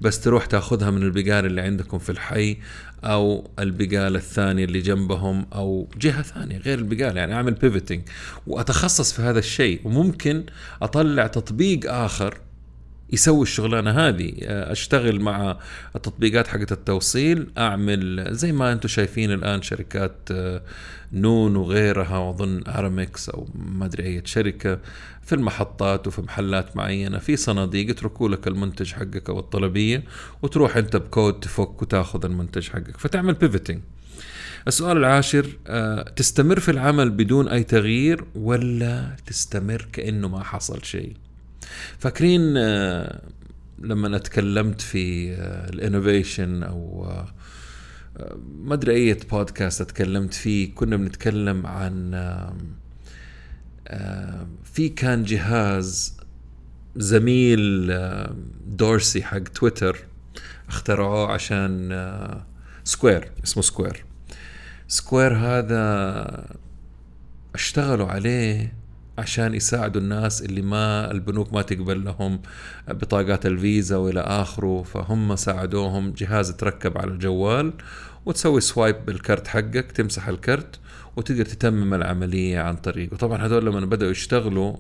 بس 0.02 0.20
تروح 0.20 0.46
تاخذها 0.46 0.92
من 0.92 1.04
البقال 1.04 1.46
اللي 1.46 1.62
عندكم 1.62 2.00
في 2.00 2.10
الحي 2.12 2.58
أو 3.04 3.52
البقال 3.60 4.16
الثاني 4.16 4.64
اللي 4.64 4.82
جنبهم 4.82 5.46
أو 5.54 5.90
جهة 5.98 6.22
ثانية 6.22 6.58
غير 6.58 6.80
البقال. 6.80 7.18
يعني 7.18 7.34
أعمل 7.34 7.54
بيفتنج 7.54 8.02
وأتخصص 8.48 9.14
في 9.14 9.22
هذا 9.22 9.40
الشيء. 9.40 9.82
وممكن 9.84 10.44
أطلع 10.82 11.28
تطبيق 11.28 11.94
آخر 11.94 12.38
يسوي 13.14 13.42
الشغلانة 13.42 13.92
هذه 13.92 14.34
أشتغل 14.42 15.20
مع 15.20 15.58
التطبيقات 15.96 16.48
حقت 16.48 16.72
التوصيل 16.72 17.52
أعمل 17.58 18.28
زي 18.36 18.52
ما 18.52 18.72
أنتم 18.72 18.88
شايفين 18.88 19.32
الآن 19.32 19.62
شركات 19.62 20.18
آه، 20.32 20.62
نون 21.14 21.56
وغيرها 21.56 22.18
وأظن 22.18 22.64
ارامكس 22.68 23.30
أو 23.30 23.48
ما 23.56 23.86
أدري 23.86 24.06
أي 24.06 24.22
شركة 24.26 24.80
في 25.22 25.36
المحطات 25.36 26.08
وفي 26.08 26.22
محلات 26.22 26.78
معينة 26.78 27.18
في 27.18 27.36
صناديق 27.36 27.90
يتركوا 27.90 28.30
لك 28.30 28.48
المنتج 28.48 28.94
حقك 28.94 29.30
أو 29.30 29.40
الطلبية 29.40 30.04
وتروح 30.42 30.78
أنت 30.78 30.96
بكود 30.96 31.40
تفك 31.40 31.82
وتاخذ 31.82 32.26
المنتج 32.26 32.70
حقك 32.70 32.98
فتعمل 32.98 33.34
بيفتنج 33.34 33.80
السؤال 34.68 34.98
العاشر 34.98 35.46
آه، 35.68 36.02
تستمر 36.16 36.60
في 36.60 36.72
العمل 36.72 37.10
بدون 37.10 37.48
أي 37.48 37.64
تغيير 37.64 38.26
ولا 38.36 39.16
تستمر 39.26 39.88
كأنه 39.94 40.28
ما 40.28 40.44
حصل 40.44 40.84
شيء؟ 40.84 41.23
فاكرين 42.00 42.58
آه، 42.58 43.22
لما 43.80 44.18
تكلمت 44.18 44.82
في 44.82 45.34
آه، 45.34 45.70
ال 45.70 45.78
innovation 45.78 46.64
أو 46.64 47.08
ما 48.60 48.74
أدري 48.74 48.96
أي 48.96 49.14
بودكاست 49.14 49.82
اتكلمت 49.82 50.34
فيه 50.34 50.76
كنا 50.76 50.98
بنتكلم 50.98 51.68
عن 51.68 52.12
في 54.64 54.90
كان 54.90 55.24
جهاز 55.24 56.18
جاك 56.96 57.94
دورسي 58.68 59.24
حق 59.24 59.40
تويتر 59.40 59.98
اخترعوه 60.68 61.32
عشان 61.32 61.90
Square 62.84 63.32
اسمه 63.44 63.64
Square. 63.64 64.06
Square 64.88 65.34
هذا 65.38 66.56
اشتغلوا 67.56 68.08
عليه 68.08 68.74
عشان 69.18 69.54
يساعدوا 69.54 70.02
الناس 70.02 70.42
اللي 70.42 70.62
ما 70.62 71.12
البنوك 71.12 71.54
ما 71.54 71.62
تقبل 71.62 72.06
لهم 72.06 72.42
بطاقات 72.88 73.46
الفيزا 73.46 73.98
وإلى 73.98 74.20
آخره 74.20 74.84
فهم 74.84 75.36
ساعدوهم 75.36 76.14
جهاز 76.18 76.52
تركب 76.52 76.98
على 76.98 77.12
الجوال 77.12 77.74
وتسوي 78.26 78.62
سوايب 78.62 79.06
بالكرت 79.06 79.48
حقك 79.48 79.92
تمسح 79.92 80.28
الكرت 80.28 80.80
وتقدر 81.16 81.46
تتمم 81.46 81.94
العملية 81.94 82.60
عن 82.60 82.76
طريقه 82.76 83.18
طبعا 83.18 83.46
هذول 83.46 83.66
لما 83.66 83.80
بدأوا 83.80 84.12
يشتغلوا 84.12 84.76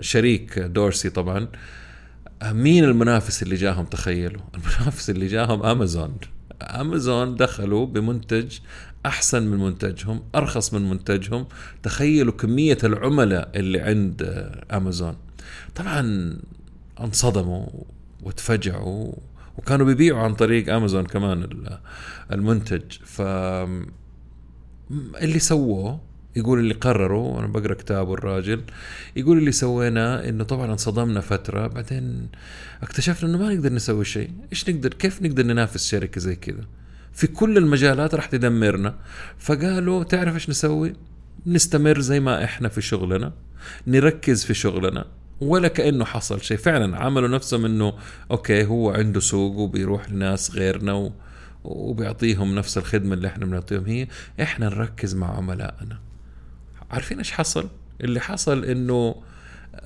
شريك 0.00 0.58
دورسي 0.58 1.10
طبعا 1.10 1.48
مين 2.44 2.84
المنافس 2.84 3.42
اللي 3.42 3.54
جاهم؟ 3.54 3.84
تخيلوا 3.84 4.42
المنافس 4.54 5.10
اللي 5.10 5.26
جاهم 5.26 5.62
امازون 5.62 6.16
امازون 6.62 7.36
دخلوا 7.36 7.86
بمنتج 7.86 8.58
أحسن 9.06 9.42
من 9.42 9.58
منتجهم 9.58 10.22
أرخص 10.34 10.74
من 10.74 10.90
منتجهم. 10.90 11.46
تخيلوا 11.82 12.32
كمية 12.32 12.78
العملاء 12.84 13.50
اللي 13.54 13.80
عند 13.80 14.22
أمازون. 14.72 15.16
طبعا 15.74 16.36
انصدموا 17.00 17.66
وتفجعوا 18.22 19.12
وكانوا 19.58 19.86
بيبيعوا 19.86 20.20
عن 20.20 20.34
طريق 20.34 20.74
أمازون 20.74 21.06
كمان 21.06 21.48
المنتج. 22.32 22.82
ف 23.04 23.22
اللي 25.22 25.38
سووه 25.38 26.00
يقول 26.36 26.58
اللي 26.58 26.74
قرروا 26.74 27.36
وأنا 27.36 27.46
بقرأ 27.46 27.74
كتابه 27.74 28.14
الراجل 28.14 28.62
يقول 29.16 29.38
اللي 29.38 29.52
سويناه 29.52 30.28
إنه 30.28 30.44
طبعا 30.44 30.72
انصدمنا 30.72 31.20
فترة 31.20 31.66
بعدين 31.66 32.28
اكتشفنا 32.82 33.30
إنه 33.30 33.38
ما 33.38 33.54
نقدر 33.54 33.72
نسوي 33.72 34.04
شيء. 34.04 34.30
إيش 34.52 34.70
نقدر؟ 34.70 34.94
كيف 34.94 35.22
نقدر 35.22 35.46
ننافس 35.46 35.88
شركة 35.88 36.20
زي 36.20 36.36
كذا؟ 36.36 36.64
في 37.16 37.26
كل 37.26 37.58
المجالات 37.58 38.14
راح 38.14 38.26
تدمرنا. 38.26 38.94
فقالوا 39.38 40.04
تعرف 40.04 40.34
إيش 40.34 40.50
نسوي؟ 40.50 40.92
نستمر 41.46 42.00
زي 42.00 42.20
ما 42.20 42.44
إحنا 42.44 42.68
في 42.68 42.80
شغلنا 42.82 43.32
نركز 43.86 44.44
في 44.44 44.54
شغلنا. 44.54 45.04
ولا 45.40 45.68
كأنه 45.68 46.04
حصل 46.04 46.42
شيء. 46.42 46.56
فعلا 46.56 46.96
عملوا 46.96 47.28
نفسهم 47.28 47.64
إنه 47.64 47.92
أوكي 48.30 48.64
هو 48.64 48.90
عنده 48.90 49.20
سوق 49.20 49.56
وبيروح 49.56 50.10
لناس 50.10 50.50
غيرنا 50.50 50.92
و... 50.92 51.12
وبيعطيهم 51.64 52.54
نفس 52.54 52.78
الخدمة 52.78 53.14
اللي 53.14 53.28
إحنا 53.28 53.46
بنعطيهم. 53.46 53.86
هي 53.86 54.08
إحنا 54.42 54.68
نركز 54.68 55.14
مع 55.14 55.36
عملائنا. 55.36 55.98
عارفين 56.90 57.18
إيش 57.18 57.32
حصل؟ 57.32 57.68
اللي 58.00 58.20
حصل 58.20 58.64
إنه 58.64 59.22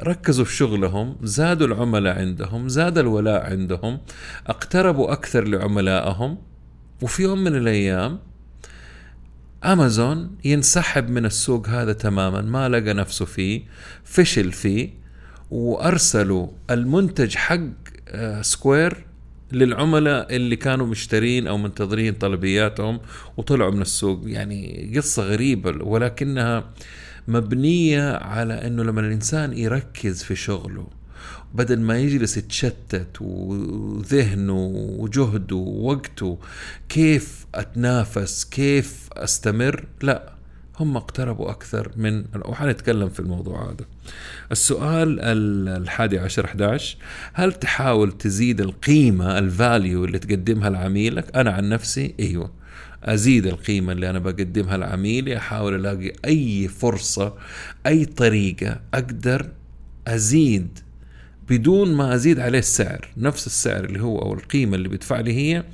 ركزوا 0.03 0.45
في 0.45 0.55
شغلهم 0.55 1.17
زادوا 1.23 1.67
العملاء 1.67 2.19
عندهم 2.19 2.69
زاد 2.69 2.99
الولاء 2.99 3.51
عندهم 3.51 4.01
اقتربوا 4.47 5.13
أكثر 5.13 5.45
لعملائهم. 5.49 6.50
وفي 7.03 7.23
يوم 7.23 7.45
من 7.45 7.57
الأيام 7.57 8.19
امازون 9.65 10.37
ينسحب 10.45 11.11
من 11.11 11.27
السوق 11.27 11.69
هذا 11.69 11.93
تماما 11.93 12.41
ما 12.41 12.69
لقى 12.69 12.95
نفسه 12.95 13.25
فيه 13.25 13.63
فشل 14.05 14.53
فيه 14.53 14.91
وأرسلوا 15.51 16.49
المنتج 16.71 17.37
حق 17.37 17.61
سكوير 18.41 18.93
آه، 18.93 18.97
للعملاء 19.53 20.37
اللي 20.37 20.57
كانوا 20.57 20.87
مشترين 20.87 21.47
أو 21.47 21.59
منتظرين 21.59 22.15
طلبياتهم 22.15 23.01
وطلعوا 23.37 23.71
من 23.71 23.83
السوق. 23.83 24.21
يعني 24.25 24.93
قصة 24.97 25.23
غريبة 25.23 25.85
ولكنها 25.85 26.71
مبنية 27.29 28.17
على 28.17 28.67
إنه 28.67 28.83
لما 28.83 29.01
الإنسان 29.01 29.59
يركز 29.59 30.23
في 30.23 30.35
شغله 30.37 31.00
بدل 31.55 31.81
ما 31.81 31.99
يجلس 31.99 32.37
يتشتت 32.37 33.21
وذهنه 33.21 34.67
وجهده 34.99 35.57
ووقته 35.57 36.39
كيف 36.89 37.47
أتنافس 37.55 38.45
كيف 38.45 39.09
أستمر؟ 39.13 39.85
لا 40.03 40.33
هم 40.81 40.97
اقتربوا 40.97 41.51
أكثر 41.51 41.93
من 41.97 42.25
وحنتكلم 42.45 43.09
في 43.09 43.21
الموضوع 43.21 43.65
هذا. 43.65 43.87
السؤال 44.53 45.21
الحادي 45.69 46.19
عشر 46.19 46.45
11 46.45 46.97
هل 47.33 47.53
تحاول 47.53 48.13
تزيد 48.13 48.61
القيمة 48.61 49.39
الفاليو 49.39 50.05
اللي 50.05 50.19
تقدمها 50.19 50.71
لعميلك 50.71 51.37
أنا 51.37 51.51
عن 51.51 51.69
نفسي 51.69 52.15
أيوه. 52.21 52.51
أزيد 53.05 53.47
القيمة 53.47 53.93
اللي 53.93 54.11
أنا 54.11 54.19
بقدمها 54.19 54.77
لعميلي 54.77 55.37
أحاول 55.37 55.75
ألاقي 55.75 56.13
أي 56.25 56.69
فرصة 56.69 57.35
أي 57.87 58.05
طريقة 58.05 58.81
أقدر 58.95 59.49
أزيد 60.09 60.79
بدون 61.51 61.95
ما 61.95 62.15
أزيد 62.15 62.39
عليه 62.39 62.59
السعر 62.59 63.09
نفس 63.17 63.47
السعر 63.47 63.85
اللي 63.85 64.03
هو 64.03 64.19
أو 64.19 64.35
القيمة 64.35 64.77
اللي 64.77 64.89
بيدفع 64.89 65.21
لي 65.21 65.33
هي 65.33 65.65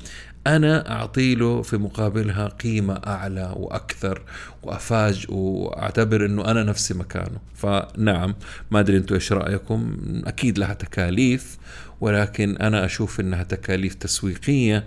أنا 0.47 0.93
أعطي 0.93 1.35
له 1.35 1.63
في 1.63 1.77
مقابلها 1.77 2.49
قيمة 2.49 2.95
أعلى 3.07 3.53
وأكثر 3.57 4.23
وافاجئه 4.63 5.33
وأعتبر 5.33 6.27
إنه 6.27 6.45
أنا 6.45 6.63
نفسي 6.63 6.95
مكانه. 6.95 7.39
فنعم 7.55 8.35
ما 8.71 8.81
أدري 8.81 8.97
أنتم 8.97 9.15
إيش 9.15 9.33
رأيكم 9.33 9.97
أكيد 10.27 10.59
لها 10.59 10.75
تكاليف 10.75 11.59
ولكن 12.01 12.57
أنا 12.57 12.85
أشوف 12.85 13.21
إنها 13.21 13.43
تكاليف 13.43 13.95
تسويقية 13.95 14.85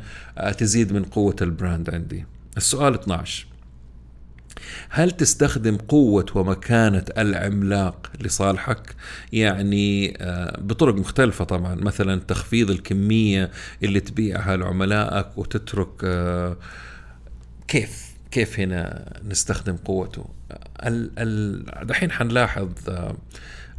تزيد 0.57 0.93
من 0.93 1.03
قوة 1.03 1.35
البراند 1.41 1.89
عندي. 1.89 2.25
السؤال 2.57 2.93
12 2.93 3.45
هل 4.89 5.11
تستخدم 5.11 5.77
قوة 5.77 6.25
ومكانة 6.35 7.05
العملاق 7.17 8.11
لصالحك؟ 8.21 8.95
يعني 9.33 10.17
آه، 10.21 10.59
بطرق 10.61 10.95
مختلفة 10.95 11.45
طبعا 11.45 11.75
مثلا 11.75 12.21
تخفيض 12.27 12.69
الكمية 12.69 13.51
اللي 13.83 13.99
تبيعها 13.99 14.57
لعملائك 14.57 15.37
وتترك 15.37 15.89
آه، 16.03 16.57
كيف 17.67 18.09
كيف 18.31 18.59
هنا 18.59 19.13
نستخدم 19.29 19.75
قوته 19.75 20.25
دحين 21.83 22.11
حنلاحظ 22.11 22.69
آه، 22.89 23.15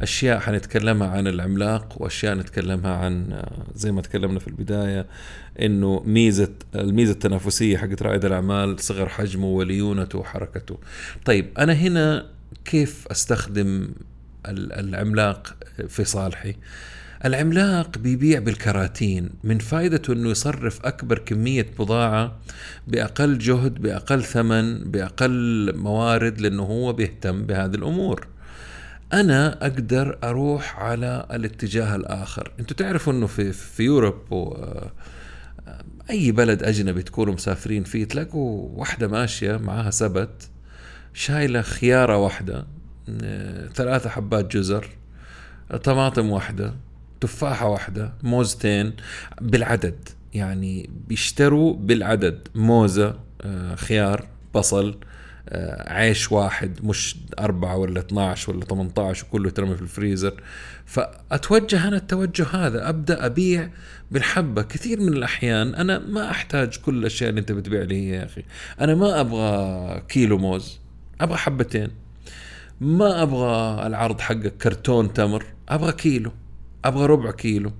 أشياء 0.01 0.39
حنتكلمها 0.39 1.07
عن 1.07 1.27
العملاق 1.27 2.01
وأشياء 2.01 2.35
نتكلمها 2.35 2.91
عن 2.95 3.43
زي 3.75 3.91
ما 3.91 4.01
تكلمنا 4.01 4.39
في 4.39 4.47
البداية 4.47 5.05
إنه 5.61 6.03
ميزة 6.05 6.53
الميزة 6.75 7.11
التنافسية 7.11 7.77
حقت 7.77 8.03
رائد 8.03 8.25
الأعمال 8.25 8.79
صغر 8.79 9.09
حجمه 9.09 9.45
وليونته 9.47 10.19
وحركته. 10.19 10.77
طيب 11.25 11.49
أنا 11.57 11.73
هنا 11.73 12.25
كيف 12.65 13.07
أستخدم 13.11 13.89
العملاق 14.47 15.55
في 15.87 16.03
صالحي؟ 16.03 16.55
العملاق 17.25 17.97
بيبيع 17.97 18.39
بالكراتين 18.39 19.29
من 19.43 19.59
فائدته 19.59 20.13
إنه 20.13 20.29
يصرف 20.29 20.85
أكبر 20.85 21.19
كمية 21.19 21.67
بضاعة 21.79 22.39
بأقل 22.87 23.37
جهد 23.37 23.81
بأقل 23.81 24.23
ثمن 24.23 24.91
بأقل 24.91 25.73
موارد 25.77 26.41
لأنه 26.41 26.63
هو 26.63 26.93
بيهتم 26.93 27.43
بهذه 27.43 27.75
الأمور 27.75 28.27
أنا 29.13 29.65
أقدر 29.65 30.17
أروح 30.23 30.79
على 30.79 31.27
الاتجاه 31.31 31.95
الآخر. 31.95 32.51
أنتوا 32.59 32.77
تعرفوا 32.77 33.13
إنه 33.13 33.27
في 33.27 33.51
في 33.51 33.83
يوروب 33.83 34.31
و 34.31 34.67
أي 36.09 36.31
بلد 36.31 36.63
أجنبي 36.63 37.01
تكونوا 37.03 37.33
مسافرين 37.33 37.83
فيه 37.83 38.05
تلاقوا 38.05 38.69
واحدة 38.79 39.07
ماشية 39.07 39.57
معاها 39.57 39.91
سبت 39.91 40.49
شايلة 41.13 41.61
خيارة 41.61 42.17
واحدة 42.17 42.67
ثلاثة 43.73 44.09
حبات 44.09 44.57
جزر 44.57 44.87
طماطم 45.83 46.29
واحدة 46.29 46.73
تفاحة 47.21 47.67
واحدة 47.67 48.13
موزتين 48.23 48.93
بالعدد. 49.41 50.09
يعني 50.33 50.89
بيشتروا 51.07 51.73
بالعدد. 51.73 52.47
موزة 52.55 53.19
آه، 53.41 53.75
خيار 53.75 54.27
بصل 54.55 54.89
آه، 54.89 55.10
عيش 55.87 56.31
واحد 56.31 56.85
مش 56.85 57.15
أربعة 57.39 57.77
ولا 57.77 57.99
12 57.99 58.51
ولا 58.51 58.65
18 58.65 59.25
وكله 59.25 59.47
يترمي 59.47 59.75
في 59.75 59.81
الفريزر. 59.81 60.41
فأتوجه 60.85 61.87
أنا 61.87 61.97
التوجه 61.97 62.47
هذا 62.47 62.89
أبدأ 62.89 63.25
أبيع 63.25 63.69
بالحبة. 64.11 64.61
كثير 64.61 64.99
من 64.99 65.13
الأحيان 65.13 65.75
أنا 65.75 65.99
ما 65.99 66.31
أحتاج 66.31 66.77
كل 66.77 66.97
الأشياء 66.97 67.29
اللي 67.29 67.41
أنت 67.41 67.51
بتبيع 67.51 67.81
لي 67.81 68.09
يا 68.09 68.25
أخي. 68.25 68.43
أنا 68.81 68.95
ما 68.95 69.21
أبغى 69.21 70.01
كيلو 70.07 70.37
موز 70.37 70.79
أبغى 71.21 71.37
حبتين. 71.37 71.89
ما 72.81 73.23
أبغى 73.23 73.87
العرض 73.87 74.21
حقك 74.21 74.57
كرتون 74.57 75.13
تمر 75.13 75.45
أبغى 75.69 75.91
كيلو 75.91 76.31
أبغى 76.85 77.05
ربع 77.05 77.31
كيلو. 77.31 77.71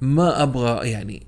ما 0.00 0.42
أبغى 0.42 0.90
يعني 0.90 1.27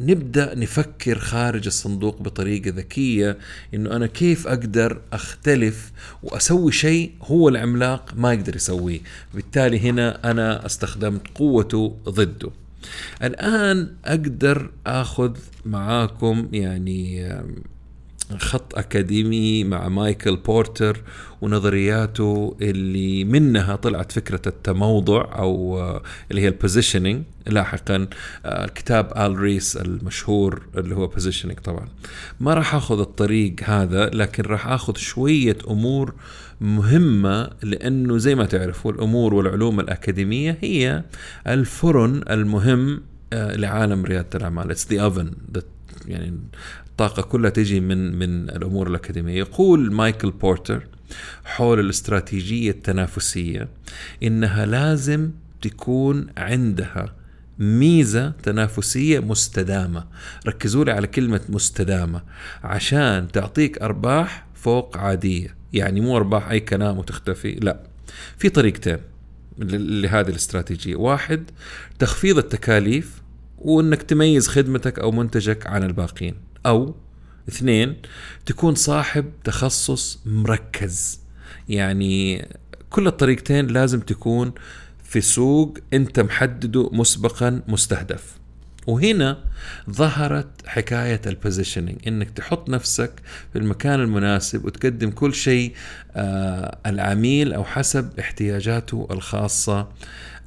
نبدأ 0.00 0.54
نفكر 0.54 1.18
خارج 1.18 1.66
الصندوق 1.66 2.22
بطريقة 2.22 2.70
ذكية 2.70 3.38
إنه 3.74 3.96
أنا 3.96 4.06
كيف 4.06 4.46
أقدر 4.46 5.00
أختلف 5.12 5.92
وأسوي 6.22 6.72
شيء 6.72 7.12
هو 7.22 7.48
العملاق 7.48 8.10
ما 8.16 8.32
يقدر 8.32 8.56
يسويه. 8.56 9.00
بالتالي 9.34 9.80
هنا 9.80 10.30
أنا 10.30 10.66
استخدمت 10.66 11.22
قوته 11.34 11.96
ضده. 12.08 12.50
الآن 13.22 13.90
أقدر 14.04 14.70
آخذ 14.86 15.36
معاكم 15.64 16.48
يعني 16.52 17.32
خط 18.36 18.78
أكاديمي 18.78 19.64
مع 19.64 19.88
مايكل 19.88 20.36
بورتر 20.36 21.02
ونظرياته 21.40 22.56
اللي 22.60 23.24
منها 23.24 23.76
طلعت 23.76 24.12
فكرة 24.12 24.42
التموضع 24.46 25.38
أو 25.38 25.80
آه، 25.80 26.02
اللي 26.30 26.42
هي 26.42 26.48
ال 26.48 26.54
positioning 26.54 27.22
لاحقا 27.46 28.06
آه، 28.44 28.64
الكتاب 28.64 29.12
آل 29.16 29.38
ريس 29.38 29.76
المشهور 29.76 30.62
اللي 30.76 30.94
هو 30.94 31.06
positioning 31.06 31.58
طبعا. 31.58 31.88
ما 32.40 32.54
راح 32.54 32.74
آخذ 32.74 33.00
الطريق 33.00 33.54
هذا 33.64 34.06
لكن 34.06 34.42
راح 34.42 34.68
آخذ 34.68 34.96
شوية 34.96 35.56
أمور 35.70 36.14
مهمة 36.60 37.50
لأنه 37.62 38.18
زي 38.18 38.34
ما 38.34 38.46
تعرفوا 38.46 38.92
الأمور 38.92 39.34
والعلوم 39.34 39.80
الأكاديمية 39.80 40.58
هي 40.60 41.02
الفرن 41.46 42.22
المهم 42.30 43.00
آه، 43.32 43.56
لعالم 43.56 44.04
ريادة 44.04 44.28
الأعمال. 44.34 44.76
It's 44.76 44.88
the 44.88 44.98
oven 44.98 45.60
يعني 46.08 46.38
الطاقة 47.00 47.22
كلها 47.22 47.50
تجي 47.50 47.80
من 47.80 48.18
من 48.18 48.50
الأمور 48.50 48.86
الأكاديمية. 48.86 49.38
يقول 49.38 49.92
مايكل 49.92 50.30
بورتر 50.30 50.86
حول 51.44 51.80
الاستراتيجية 51.80 52.70
التنافسية 52.70 53.68
إنها 54.22 54.66
لازم 54.66 55.30
تكون 55.62 56.26
عندها 56.36 57.14
ميزة 57.58 58.30
تنافسية 58.30 59.18
مستدامة. 59.20 60.04
ركزوا 60.46 60.84
لي 60.84 60.92
على 60.92 61.06
كلمة 61.06 61.40
مستدامة 61.48 62.22
عشان 62.62 63.32
تعطيك 63.32 63.82
أرباح 63.82 64.46
فوق 64.54 64.96
عادية. 64.96 65.56
يعني 65.72 66.00
مو 66.00 66.16
أرباح 66.16 66.50
أي 66.50 66.60
كلام 66.60 66.98
وتختفي 66.98 67.52
لا. 67.52 67.80
في 68.38 68.48
طريقتين 68.48 68.98
لهذه 69.58 70.28
الاستراتيجية. 70.28 70.96
واحد 70.96 71.50
تخفيض 71.98 72.38
التكاليف 72.38 73.22
وإنك 73.58 74.02
تميز 74.02 74.48
خدمتك 74.48 74.98
أو 74.98 75.10
منتجك 75.10 75.66
عن 75.66 75.82
الباقين. 75.82 76.47
أو 76.66 76.94
اثنين 77.48 77.96
تكون 78.46 78.74
صاحب 78.74 79.32
تخصص 79.44 80.20
مركز. 80.26 81.20
يعني 81.68 82.48
كل 82.90 83.06
الطريقتين 83.06 83.66
لازم 83.66 84.00
تكون 84.00 84.52
في 85.04 85.20
سوق 85.20 85.78
أنت 85.92 86.20
محدده 86.20 86.90
مسبقا 86.92 87.62
مستهدف. 87.68 88.38
وهنا 88.86 89.44
ظهرت 89.90 90.48
حكاية 90.66 91.20
البوزيشننج 91.26 91.96
إنك 92.06 92.30
تحط 92.30 92.68
نفسك 92.70 93.12
في 93.52 93.58
المكان 93.58 94.00
المناسب 94.00 94.64
وتقدم 94.64 95.10
كل 95.10 95.34
شيء 95.34 95.74
آه 96.16 96.78
العميل 96.86 97.52
أو 97.52 97.64
حسب 97.64 98.18
احتياجاته 98.18 99.08
الخاصة. 99.10 99.88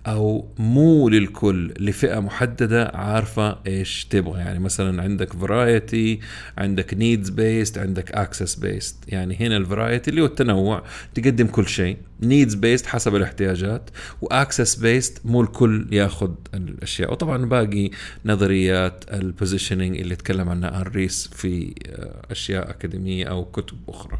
أو 0.07 0.47
مو 0.57 1.09
للكل 1.09 1.73
لفئة 1.79 2.19
محددة 2.19 2.91
عارفة 2.93 3.57
إيش 3.67 4.05
تبغى. 4.05 4.39
يعني 4.39 4.59
مثلا 4.59 5.03
عندك 5.03 5.33
variety 5.33 6.19
عندك 6.57 6.93
needs 6.93 7.29
based 7.29 7.77
عندك 7.77 8.11
access 8.11 8.55
based 8.55 8.95
يعني 9.07 9.35
هنا 9.35 9.57
ال 9.57 9.64
variety 9.64 10.09
اللي 10.09 10.21
هو 10.21 10.25
التنوع 10.25 10.83
تقدم 11.13 11.47
كل 11.47 11.67
شيء. 11.67 11.97
needs 12.23 12.55
based 12.55 12.85
حسب 12.85 13.15
الاحتياجات 13.15 13.89
و 14.21 14.29
access 14.29 14.75
based 14.75 15.21
مو 15.25 15.41
الكل 15.41 15.87
ياخذ 15.91 16.31
الأشياء. 16.53 17.11
وطبعا 17.11 17.45
باقي 17.45 17.89
نظريات 18.25 19.05
ال 19.13 19.21
positioning 19.21 19.99
اللي 19.99 20.15
تكلم 20.15 20.49
عنها 20.49 20.81
آل 20.81 21.01
ريس 21.01 21.29
في 21.33 21.73
آه، 21.87 22.31
أشياء 22.31 22.69
أكاديمية 22.69 23.25
أو 23.25 23.45
كتب 23.45 23.77
أخرى. 23.89 24.19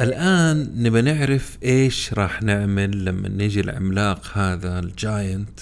الآن 0.00 0.82
نبى 0.82 1.00
نعرف 1.02 1.58
إيش 1.62 2.12
راح 2.14 2.42
نعمل 2.42 3.04
لما 3.04 3.28
نيجي 3.28 3.60
العملاق 3.60 4.38
هذا 4.38 4.78
ال 4.78 4.92
giant 4.92 5.60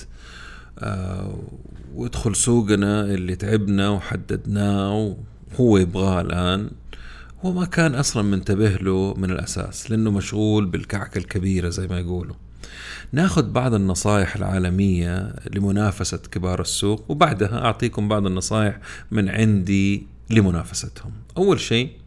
آه 0.79 1.39
ويدخل 1.95 2.37
سوقنا 2.37 3.05
اللي 3.05 3.37
تعبنا 3.37 3.89
وحددناه 3.89 5.17
وهو 5.53 5.79
يبغاه 5.79 6.21
الآن. 6.21 6.71
هو 7.45 7.53
ما 7.53 7.65
كان 7.65 7.95
أصلا 7.95 8.23
منتبه 8.23 8.69
له 8.69 9.15
من 9.15 9.31
الأساس 9.31 9.91
لأنه 9.91 10.11
مشغول 10.11 10.67
بالكعكة 10.67 11.19
الكبيرة 11.19 11.69
زي 11.69 11.87
ما 11.87 11.99
يقولوا. 11.99 12.35
ناخذ 13.13 13.51
بعض 13.51 13.75
النصائح 13.75 14.37
العالمية 14.37 15.35
لمنافسة 15.55 16.19
كبار 16.19 16.61
السوق 16.61 17.05
وبعدها 17.11 17.65
أعطيكم 17.65 18.09
بعض 18.09 18.27
النصائح 18.27 18.79
من 19.11 19.29
عندي 19.29 20.07
لمنافستهم. 20.31 21.13
أول 21.37 21.61
شيء 21.61 22.04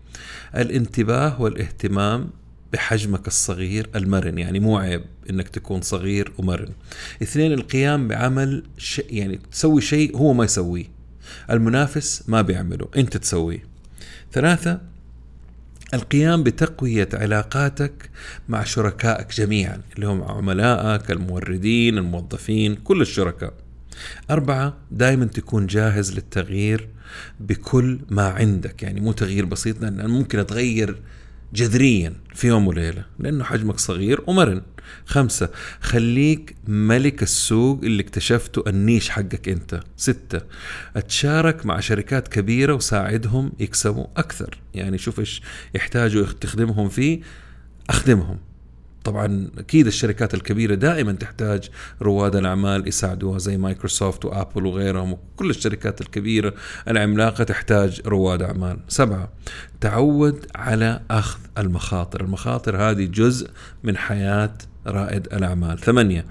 الانتباه 0.56 1.42
والاهتمام 1.42 2.30
بحجمك 2.74 3.28
الصغير 3.28 3.90
المرن 3.96 4.38
يعني 4.38 4.60
مو 4.60 4.78
عيب 4.78 5.02
إنك 5.30 5.50
تكون 5.50 5.82
صغير 5.82 6.32
ومرن. 6.38 6.70
اثنين 7.22 7.54
القيام 7.54 8.08
بعمل 8.08 8.64
شيء 8.78 9.06
يعني 9.10 9.40
تسوي 9.52 9.82
شيء 9.82 10.18
هو 10.18 10.34
ما 10.34 10.44
يسويه. 10.46 10.86
المنافس 11.52 12.24
ما 12.28 12.42
بيعمله 12.42 12.88
أنت 12.98 13.18
تسويه. 13.18 13.64
ثلاثة 14.32 14.82
القيام 15.94 16.44
بتقوية 16.44 17.10
علاقاتك 17.14 18.10
مع 18.50 18.64
شركائك 18.64 19.34
جميعا 19.36 19.82
اللي 19.96 20.08
هم 20.08 20.24
عملائك 20.24 21.12
الموردين 21.12 21.98
الموظفين 21.98 22.76
كل 22.76 23.02
الشركاء. 23.02 23.54
أربعة 24.30 24.78
دائما 24.92 25.26
تكون 25.26 25.68
جاهز 25.68 26.14
للتغيير 26.14 26.88
بكل 27.40 28.00
ما 28.10 28.28
عندك. 28.28 28.84
يعني 28.84 29.00
مو 29.00 29.12
تغيير 29.12 29.46
بسيط 29.46 29.82
لأن 29.82 30.10
ممكن 30.10 30.46
تغير 30.46 31.02
جذريا 31.54 32.14
في 32.36 32.48
يوم 32.48 32.68
وليلة 32.68 33.06
لأنه 33.20 33.44
حجمك 33.44 33.80
صغير 33.80 34.22
ومرن. 34.28 34.62
خمسة 35.06 35.50
خليك 35.82 36.56
ملك 36.68 37.24
السوق 37.24 37.80
اللي 37.84 38.04
اكتشفته 38.04 38.64
النيش 38.68 39.10
حقك 39.10 39.50
أنت. 39.50 39.80
ستة 39.98 40.42
أتشارك 40.96 41.66
مع 41.66 41.80
شركات 41.80 42.28
كبيرة 42.28 42.74
وساعدهم 42.74 43.52
يكسبوا 43.60 44.08
أكثر. 44.18 44.58
يعني 44.74 44.98
شوف 44.98 45.20
إيش 45.20 45.42
يحتاجوا 45.76 46.26
تخدمهم 46.42 46.90
فيه 46.90 47.22
أخدمهم. 47.90 48.38
طبعا 49.08 49.48
أكيد 49.58 49.88
الشركات 49.88 50.34
الكبيرة 50.34 50.76
دائما 50.76 51.12
تحتاج 51.12 51.70
رواد 52.02 52.36
الأعمال 52.36 52.88
يساعدوها 52.88 53.40
زي 53.40 53.58
مايكروسوفت 53.58 54.26
وآبل 54.26 54.66
وغيرهم 54.66 55.14
وكل 55.14 55.50
الشركات 55.50 56.02
الكبيرة 56.02 56.54
العملاقة 56.88 57.44
تحتاج 57.44 58.02
رواد 58.06 58.42
أعمال. 58.42 58.80
سبعة 58.88 59.30
تعود 59.82 60.46
على 60.56 61.02
أخذ 61.12 61.40
المخاطر، 61.58 62.22
المخاطر 62.22 62.78
هذه 62.78 63.06
جزء 63.06 63.50
من 63.84 63.98
حياة 63.98 64.54
رائد 64.88 65.28
الأعمال. 65.34 65.80
ثمانية 65.80 66.26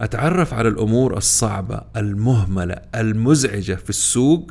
أتعرف 0.00 0.54
على 0.54 0.68
الأمور 0.68 1.16
الصعبة 1.16 1.80
المهملة 1.96 2.76
المزعجة 2.94 3.74
في 3.74 3.90
السوق 3.90 4.50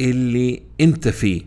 اللي 0.00 0.62
أنت 0.80 1.08
فيه 1.08 1.42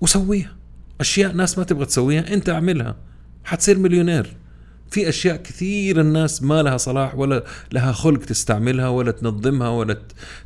وسويها. 0.00 0.56
أشياء 1.00 1.32
ناس 1.32 1.58
ما 1.58 1.64
تبغى 1.64 1.86
تسويها 1.86 2.34
أنت 2.34 2.48
أعملها 2.48 2.96
حتصير 3.44 3.78
مليونير 3.78 4.36
في 4.94 5.08
أشياء 5.08 5.36
كثير 5.36 6.00
الناس 6.00 6.42
ما 6.42 6.62
لها 6.62 6.76
صلاح 6.76 7.14
ولا 7.14 7.44
لها 7.72 7.92
خلق 7.92 8.18
تستعملها 8.18 8.88
ولا 8.88 9.10
تنظمها 9.10 9.68
ولا 9.68 9.98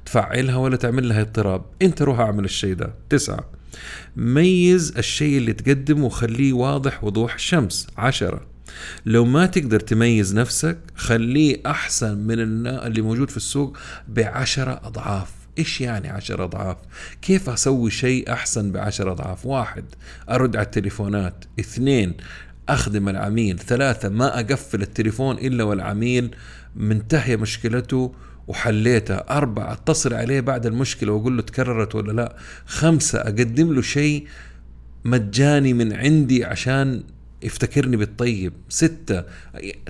تفعلها 0.05 0.57
ولا 0.57 0.77
تعمل 0.77 1.09
لها 1.09 1.21
اضطراب. 1.21 1.65
أنت 1.83 2.03
روح 2.03 2.21
أعمل 2.21 2.45
الشيء 2.45 2.75
ده. 2.75 2.95
تسعة. 3.11 3.51
ميز 4.17 4.95
الشيء 4.99 5.39
اللي 5.39 5.53
تقدمه 5.53 6.05
وخليه 6.05 6.53
واضح 6.53 7.05
وضوح 7.05 7.35
الشمس. 7.35 7.87
عشرة. 7.97 8.47
لو 9.07 9.25
ما 9.25 9.47
تقدر 9.47 9.81
تميز 9.81 10.35
نفسك 10.35 10.79
خليه 10.97 11.63
أحسن 11.67 12.19
من 12.19 12.67
اللي 12.67 13.03
موجود 13.03 13.31
في 13.31 13.37
السوق 13.37 13.77
بعشرة 14.09 14.81
أضعاف. 14.85 15.31
إيش 15.59 15.81
يعني 15.81 16.09
عشر 16.09 16.45
أضعاف؟ 16.45 16.77
كيف 17.23 17.51
أسوي 17.51 17.91
شيء 17.91 18.33
أحسن 18.33 18.73
بعشر 18.73 19.13
أضعاف؟ 19.13 19.47
واحد. 19.47 19.85
أرد 20.31 20.57
على 20.57 20.65
التليفونات. 20.65 21.45
اثنين. 21.61 22.15
أخدم 22.69 23.09
العميل. 23.09 23.59
ثلاثة 23.59 24.09
ما 24.09 24.41
أقفل 24.41 24.83
التليفون 24.83 25.39
إلا 25.39 25.65
والعميل 25.65 26.35
منتهية 26.77 27.37
مشكلته 27.37 28.15
وحليتها 28.49 29.25
أربعة 29.31 29.73
أتصل 29.73 30.15
عليه 30.15 30.41
بعد 30.41 30.67
المشكلة 30.67 31.13
وأقول 31.13 31.37
له 31.37 31.43
تكررت 31.43 31.95
ولا 31.95 32.13
لا. 32.13 32.37
خمسة 32.67 33.19
أقدم 33.19 33.73
له 33.73 33.83
شيء 33.83 34.27
مجاني 35.05 35.73
من 35.73 35.93
عندي 35.93 36.45
عشان 36.45 37.03
يفتكرني 37.43 37.97
بالطيب. 37.97 38.53
ستة 38.69 39.25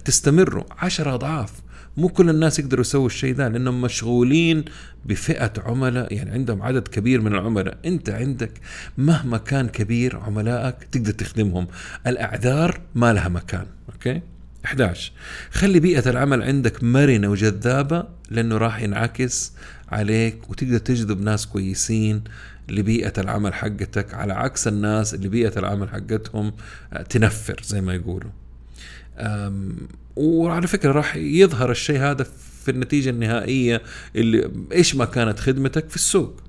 تستمروا 0.04 0.64
عشرة 0.70 1.14
أضعاف. 1.14 1.52
مو 1.98 2.08
كل 2.08 2.30
الناس 2.30 2.58
يقدروا 2.58 2.80
يسووا 2.80 3.06
الشيء 3.06 3.34
ذا 3.34 3.48
لأنهم 3.48 3.80
مشغولين 3.80 4.64
بفئة 5.04 5.52
عملاء 5.58 6.12
يعني 6.12 6.30
عندهم 6.30 6.62
عدد 6.62 6.88
كبير 6.88 7.20
من 7.20 7.34
العملاء. 7.34 7.78
أنت 7.84 8.10
عندك 8.10 8.52
مهما 8.98 9.38
كان 9.38 9.68
كبير 9.68 10.16
عملائك 10.16 10.76
تقدر 10.92 11.12
تخدمهم. 11.12 11.66
الأعذار 12.06 12.80
ما 12.94 13.12
لها 13.12 13.28
مكان 13.28 13.66
okay؟ 13.92 14.20
11 14.64 15.12
خلي 15.50 15.80
بيئة 15.80 16.10
العمل 16.10 16.42
عندك 16.42 16.84
مرنة 16.84 17.28
وجذابة 17.28 18.04
لأنه 18.30 18.56
راح 18.56 18.80
ينعكس 18.80 19.52
عليك 19.88 20.50
وتقدر 20.50 20.78
تجذب 20.78 21.20
ناس 21.20 21.46
كويسين 21.46 22.24
لبيئة 22.68 23.12
العمل 23.18 23.54
حقتك 23.54 24.14
على 24.14 24.32
عكس 24.32 24.68
الناس 24.68 25.14
اللي 25.14 25.28
بيئة 25.28 25.58
العمل 25.58 25.88
حقتهم 25.88 26.52
تنفر 27.10 27.60
زي 27.64 27.80
ما 27.80 27.94
يقولوا. 27.94 28.30
وعلى 30.18 30.66
فكرة 30.66 30.92
راح 30.92 31.16
يظهر 31.16 31.70
الشيء 31.70 31.98
هذا 31.98 32.26
في 32.64 32.70
النتيجة 32.70 33.10
النهائية 33.10 33.82
اللي 34.16 34.50
إيش 34.72 34.94
ما 34.94 35.04
كانت 35.04 35.38
خدمتك 35.38 35.88
في 35.88 35.96
السوق. 35.96 36.40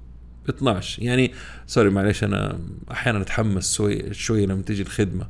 12 0.49 1.03
يعني 1.03 1.31
سوري 1.67 1.89
معلش 1.89 2.23
أنا 2.23 2.59
أحيانا 2.91 3.21
أتحمس 3.21 3.73
شوي 3.73 4.13
شوي 4.13 4.45
لما 4.45 4.61
تيجي 4.61 4.81
الخدمة. 4.81 5.27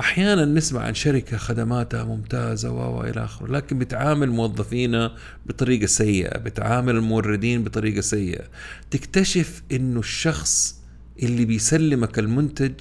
أحيانا 0.00 0.44
نسمع 0.44 0.80
عن 0.80 0.94
شركة 0.94 1.36
خدماتها 1.36 2.04
ممتازة 2.04 2.70
و 2.72 3.04
إلى 3.04 3.24
آخره 3.24 3.52
لكن 3.52 3.78
بتعامل 3.78 4.30
موظفينا 4.30 5.14
بطريقة 5.46 5.86
سيئة 5.86 6.38
بتعامل 6.38 6.96
الموردين 6.96 7.64
بطريقة 7.64 8.00
سيئة. 8.00 8.44
تكتشف 8.90 9.62
إنه 9.72 10.00
الشخص 10.00 10.82
اللي 11.22 11.44
بيسلمك 11.44 12.18
المنتج 12.18 12.74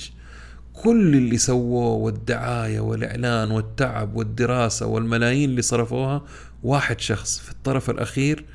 كل 0.83 1.15
اللي 1.15 1.37
سووه 1.37 1.93
والدعاية 1.93 2.79
والإعلان 2.79 3.51
والتعب 3.51 4.15
والدراسة 4.15 4.85
والملايين 4.85 5.49
اللي 5.49 5.61
صرفوها 5.61 6.23
واحد 6.63 6.99
شخص 6.99 7.39
في 7.39 7.51
الطرف 7.51 7.89
الأخير 7.89 8.45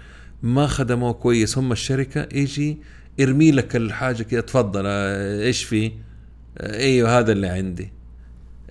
ما 0.42 0.66
خدموه 0.66 1.12
كويس. 1.12 1.58
هم 1.58 1.72
الشركة 1.72 2.28
يجي 2.32 2.78
ارمي 3.20 3.50
لك 3.52 3.76
الحاجة 3.76 4.22
كده 4.22 4.40
تفضل 4.40 4.86
إيش 4.86 5.64
في؟ 5.64 5.92
إيوه 6.60 7.18
هذا 7.18 7.32
اللي 7.32 7.48
عندي. 7.48 7.92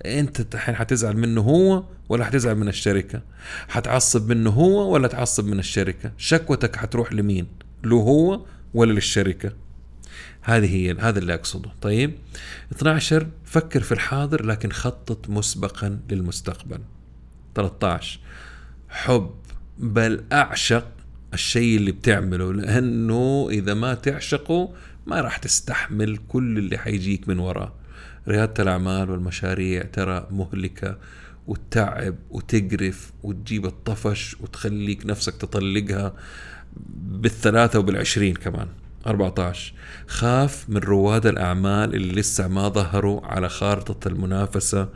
أنت 0.06 0.54
الحين 0.54 0.74
حتزعل 0.74 1.16
منه 1.16 1.40
هو 1.40 1.84
ولا 2.08 2.24
حتزعل 2.24 2.54
من 2.54 2.68
الشركة؟ 2.68 3.22
حتعصب 3.68 4.28
منه 4.28 4.50
هو 4.50 4.92
ولا 4.92 5.08
تعصب 5.08 5.46
من 5.46 5.58
الشركة؟ 5.58 6.12
شكوتك 6.18 6.76
حتروح 6.76 7.12
لمين؟ 7.12 7.46
له 7.84 7.96
هو 7.96 8.40
ولا 8.74 8.92
للشركة؟ 8.92 9.52
هذه 10.42 10.74
هي 10.74 10.92
هذا 10.92 11.18
اللي 11.18 11.34
أقصده. 11.34 11.70
طيب 11.82 12.14
12 12.72 13.26
فكر 13.44 13.80
في 13.80 13.92
الحاضر 13.92 14.46
لكن 14.46 14.72
خطط 14.72 15.30
مسبقا 15.30 16.00
للمستقبل. 16.10 16.78
13 17.54 18.20
حب 18.88 19.30
بل 19.78 20.24
أعشق 20.32 20.86
الشيء 21.34 21.76
اللي 21.76 21.92
بتعمله 21.92 22.52
لأنه 22.52 23.48
إذا 23.50 23.74
ما 23.74 23.94
تعشقه 23.94 24.74
ما 25.06 25.20
راح 25.20 25.36
تستحمل 25.36 26.18
كل 26.28 26.58
اللي 26.58 26.78
حيجيك 26.78 27.28
من 27.28 27.38
وراه. 27.38 27.72
ريادة 28.28 28.62
الأعمال 28.62 29.10
والمشاريع 29.10 29.82
ترى 29.82 30.26
مهلكة 30.30 30.98
وتتعب 31.46 32.14
وتقرف 32.30 33.12
وتجيب 33.22 33.66
الطفش 33.66 34.36
وتخليك 34.40 35.06
نفسك 35.06 35.36
تطلقها 35.36 36.14
بالثلاثة 36.96 37.78
وبالعشرين 37.78 38.34
كمان. 38.34 38.68
14 39.06 39.72
خاف 40.06 40.64
من 40.68 40.76
رواد 40.76 41.26
الأعمال 41.26 41.94
اللي 41.94 42.12
لسه 42.12 42.48
ما 42.48 42.68
ظهروا 42.68 43.26
على 43.26 43.48
خارطة 43.48 44.08
المنافسة. 44.08 44.88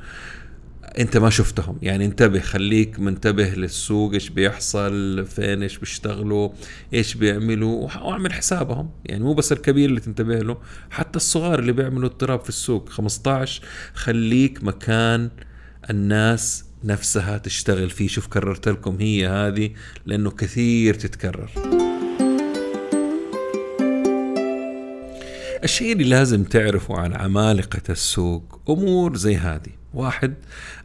أنت 0.98 1.16
ما 1.16 1.30
شفتهم. 1.30 1.78
يعني 1.82 2.04
انتبه 2.04 2.40
خليك 2.40 3.00
منتبه 3.00 3.48
للسوق 3.48 4.12
إيش 4.12 4.28
بيحصل 4.28 5.26
فين 5.26 5.62
إيش 5.62 5.78
بيشتغلوا 5.78 6.50
إيش 6.94 7.14
بيعملوا 7.14 7.88
واعمل 8.02 8.32
حسابهم. 8.32 8.90
يعني 9.04 9.24
مو 9.24 9.34
بس 9.34 9.52
الكبير 9.52 9.88
اللي 9.88 10.00
تنتبه 10.00 10.38
له 10.38 10.58
حتى 10.90 11.16
الصغار 11.16 11.58
اللي 11.58 11.72
بيعملوا 11.72 12.08
اضطراب 12.08 12.40
في 12.40 12.48
السوق. 12.48 12.88
15 12.88 13.62
خليك 13.94 14.64
مكان 14.64 15.30
الناس 15.90 16.64
نفسها 16.84 17.38
تشتغل 17.38 17.90
فيه. 17.90 18.08
شوف 18.08 18.26
كررت 18.26 18.68
لكم 18.68 18.96
هي 19.00 19.28
هذه 19.28 19.70
لأنه 20.06 20.30
كثير 20.30 20.94
تتكرر. 20.94 21.50
الشيء 25.64 25.92
اللي 25.92 26.04
لازم 26.04 26.44
تعرفه 26.44 26.96
عن 26.98 27.12
عمالقة 27.14 27.82
السوق 27.90 28.60
أمور 28.68 29.16
زي 29.16 29.36
هذه. 29.36 29.70
واحد 29.94 30.34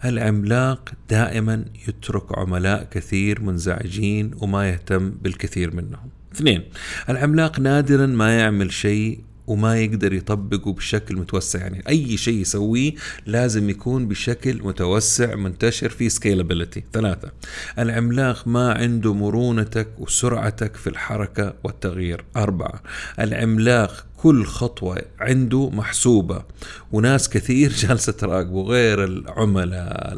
العملاق 0.06 0.90
دائما 1.10 1.66
يترك 1.88 2.38
عملاء 2.38 2.88
كثير 2.92 3.42
منزعجين 3.42 4.32
وما 4.42 4.70
يهتم 4.70 5.10
بالكثير 5.10 5.76
منهم. 5.76 6.10
اثنين 6.36 6.64
العملاق 7.10 7.60
نادرا 7.60 8.06
ما 8.06 8.40
يعمل 8.40 8.72
شيء 8.72 9.20
وما 9.50 9.80
يقدر 9.80 10.14
يطبقه 10.14 10.74
بشكل 10.74 11.16
متوسع. 11.16 11.60
يعني 11.60 11.84
أي 11.90 12.18
شيء 12.18 12.42
يسويه 12.42 12.94
لازم 13.26 13.70
يكون 13.70 14.08
بشكل 14.08 14.62
متوسع 14.64 15.36
منتشر 15.36 15.90
في 15.90 16.10
سكيلابيلتي 16.10 16.84
ثلاثة 16.94 17.32
العملاق 17.80 18.48
ما 18.48 18.74
عنده 18.74 19.14
مرونتك 19.14 19.88
وسرعتك 20.00 20.76
في 20.76 20.88
الحركة 20.88 21.54
والتغيير. 21.64 22.24
أربعة 22.36 22.82
العملاق 23.20 24.06
كل 24.18 24.46
خطوة 24.46 25.02
عنده 25.20 25.70
محسوبة. 25.70 26.44
وناس 26.92 27.30
كثير 27.30 27.72
جالسة 27.88 28.12
تراقبه 28.12 28.64
غير 28.64 29.04
العملاء 29.04 30.18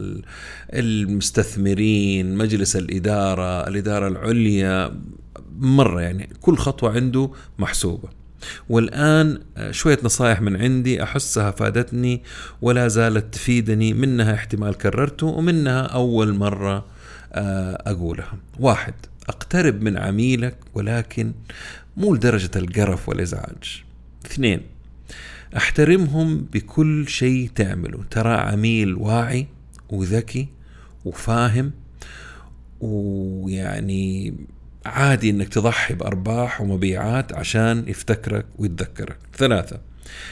المستثمرين 0.74 2.36
مجلس 2.36 2.76
الإدارة 2.76 3.68
الإدارة 3.68 4.08
العليا. 4.08 5.02
مرة 5.60 6.02
يعني 6.02 6.30
كل 6.42 6.58
خطوة 6.58 6.96
عنده 6.96 7.32
محسوبة. 7.60 8.21
والآن 8.70 9.40
شوية 9.72 10.00
نصائح 10.04 10.42
من 10.42 10.62
عندي 10.62 11.04
أحسها 11.04 11.52
فادتني 11.52 12.24
ولا 12.62 12.88
زالت 12.88 13.34
تفيدني 13.34 13.94
منها 13.94 14.34
احتمال 14.34 14.78
كررته 14.78 15.28
ومنها 15.28 15.82
أول 15.82 16.34
مرة 16.34 16.86
آه، 17.34 17.84
أقولها. 17.86 18.34
واحد 18.60 18.94
أقترب 19.30 19.82
من 19.82 19.98
عميلك 19.98 20.56
ولكن 20.74 21.34
مو 21.98 22.16
لدرجة 22.16 22.52
القرف 22.56 23.10
والإزعاج. 23.10 23.84
اثنين 24.26 24.62
أحترمهم 25.58 26.48
بكل 26.54 27.08
شيء 27.08 27.50
تعمله. 27.56 28.04
ترى 28.12 28.34
عميل 28.34 28.94
واعي 28.94 29.48
وذكي 29.90 30.48
وفاهم 31.06 31.72
ويعني 32.82 34.34
عادي 34.86 35.30
إنك 35.30 35.50
تضحي 35.50 35.94
بأرباح 35.94 36.62
ومبيعات 36.62 37.34
عشان 37.34 37.84
يفتكرك 37.88 38.46
ويتذكرك. 38.58 39.18
ثلاثة 39.38 39.82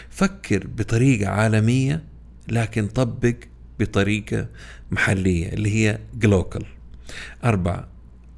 فكر 0.10 0.68
بطريقة 0.68 1.30
عالمية 1.30 2.04
لكن 2.47 2.88
طبق 2.88 3.36
بطريقة 3.80 4.47
محلية 4.91 5.54
اللي 5.54 5.76
هي 5.76 6.00
glocal. 6.14 6.66
أربعة 7.43 7.88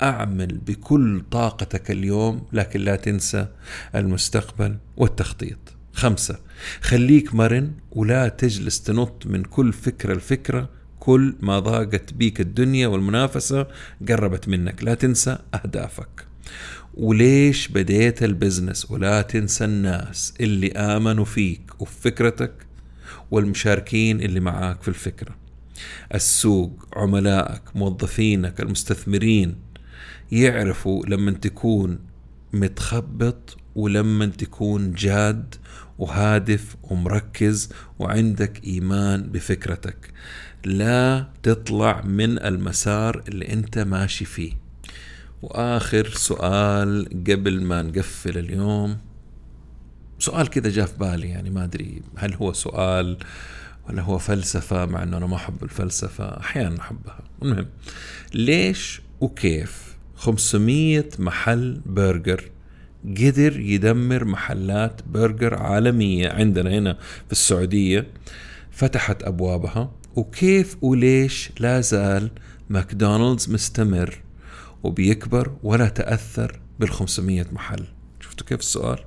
أعمل 0.01 0.57
بكل 0.57 1.24
طاقتك 1.32 1.91
اليوم 1.91 2.47
لكن 2.53 2.80
لا 2.80 2.95
تنسى 2.95 3.47
المستقبل 3.95 4.78
والتخطيط. 4.97 5.57
خمسة 5.93 6.39
خليك 6.82 7.36
مرن 7.36 7.72
ولا 7.91 8.28
تجلس 8.28 8.82
تنط 8.84 9.26
من 9.26 9.43
كل 9.43 9.74
فكرة 9.74 10.14
لفكرة 10.14 10.70
كل 11.02 11.36
ما 11.39 11.60
ضاقت 11.60 12.14
بيك 12.14 12.41
الدنيا 12.41 12.88
والمنافسة 12.88 13.68
قربت 14.10 14.47
منك. 14.49 14.84
لا 14.84 14.93
تنسى 14.93 15.38
أهدافك. 15.54 16.26
وليش 16.93 17.68
بديت 17.68 18.24
ال 18.24 18.30
business؟ 18.30 18.91
ولا 18.91 19.22
تنسى 19.22 19.66
الناس 19.66 20.34
اللي 20.41 20.72
آمنوا 20.72 21.26
فيك 21.26 21.82
وفي 21.82 22.02
فكرتك 22.02 22.54
والمشاركين 23.32 24.22
اللي 24.22 24.39
معاك 24.39 24.82
في 24.82 24.88
الفكرة. 24.88 25.36
السوق 26.14 26.86
عملائك 26.93 27.62
موظفينك 27.76 28.62
المستثمرين 28.62 29.56
يعرفوا 30.32 31.06
لما 31.06 31.32
تكون 31.32 31.99
متخبط 32.54 33.58
ولما 33.76 34.26
تكون 34.26 34.93
جاد 34.93 35.56
وهادف 35.97 36.76
ومركز 36.84 37.70
وعندك 37.99 38.64
إيمان 38.64 39.22
بفكرتك. 39.22 40.12
لا 40.66 41.28
تطلع 41.43 42.01
من 42.01 42.39
المسار 42.39 43.24
اللي 43.28 43.53
انت 43.53 43.80
ماشي 43.80 44.26
فيه. 44.26 44.53
وآخر 45.41 46.09
سؤال 46.09 47.05
قبل 47.28 47.64
ما 47.64 47.82
نقفل 47.82 48.38
اليوم 48.38 48.97
سؤال 50.20 50.49
كذا 50.49 50.70
جاء 50.70 50.86
في 50.86 50.97
بالي 50.97 51.30
يعني 51.30 51.49
ما 51.49 51.64
أدري 51.64 52.01
هل 52.16 52.34
هو 52.34 52.53
سؤال 52.53 53.18
ولا 53.89 54.01
هو 54.01 54.18
فلسفة 54.18 54.86
مع 54.86 55.03
إنه 55.03 55.18
أنا 55.18 55.28
ما 55.28 55.36
أحب 55.36 55.64
الفلسفة 55.64 56.39
أحيانا 56.39 56.80
أحبها. 56.80 57.20
المهم 57.41 57.66
ليش 58.34 59.01
وكيف 59.22 59.97
500 60.16 61.05
محل 61.20 61.82
برجر 61.86 62.51
قدر 63.05 63.59
يدمر 63.59 64.26
محلات 64.26 65.01
برجر 65.07 65.55
عالمية؟ 65.55 66.30
عندنا 66.30 66.70
هنا 66.70 66.93
في 67.26 67.32
السعودية 67.32 68.07
فتحت 68.72 69.24
أبوابها. 69.24 69.91
وكيف 70.16 70.78
وليش 70.82 71.51
لا 71.59 71.82
زال 71.82 72.32
ماكدونالدز 72.70 73.49
مستمر 73.49 74.22
وبيكبر 74.84 75.51
ولا 75.64 75.89
تأثر 75.89 76.59
بال500 76.84 77.53
محل؟ 77.53 77.86
شفتوا 78.20 78.47
كيف 78.47 78.59
السؤال؟ 78.59 78.99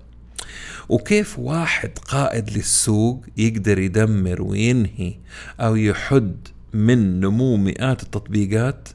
وكيف 0.88 1.38
واحد 1.38 1.98
قائد 1.98 2.50
للسوق 2.50 3.24
يقدر 3.36 3.78
يدمر 3.78 4.42
وينهي 4.42 5.14
أو 5.60 5.76
يحد 5.76 6.48
من 6.72 7.20
نمو 7.20 7.56
مئات 7.56 8.02
التطبيقات 8.02 8.88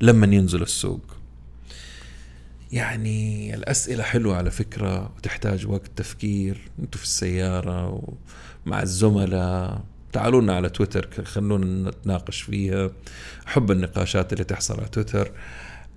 لما 0.00 0.26
ينزل 0.36 0.62
السوق؟ 0.62 1.16
يعني 2.72 3.54
الأسئلة 3.54 4.02
حلوة 4.02 4.36
على 4.36 4.50
فكرة 4.50 5.12
وتحتاج 5.16 5.66
وقت 5.66 5.90
تفكير 5.96 6.58
أنتوا 6.78 6.98
في 6.98 7.04
السيارة 7.04 8.02
ومع 8.66 8.82
الزملاء 8.82 9.84
تعالوا 10.12 10.40
لنا 10.40 10.56
على 10.56 10.68
تويتر 10.68 11.24
خلونا 11.24 11.90
نتناقش 11.90 12.42
فيها. 12.42 12.90
أحب 13.48 13.70
النقاشات 13.70 14.32
اللي 14.32 14.44
تحصل 14.44 14.78
على 14.80 14.88
تويتر. 14.88 15.30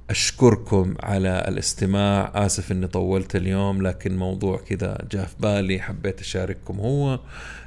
أشكركم 0.10 0.96
على 1.04 1.46
الاستماع. 1.48 2.32
آسف 2.36 2.72
أني 2.72 2.88
طولت 2.88 3.36
اليوم 3.36 3.82
لكن 3.82 4.18
موضوع 4.18 4.58
كذا 4.58 4.98
جاء 5.12 5.26
في 5.26 5.36
بالي 5.40 5.80
حبيت 5.80 6.22
أشارككم 6.22 6.80
هو. 6.80 7.20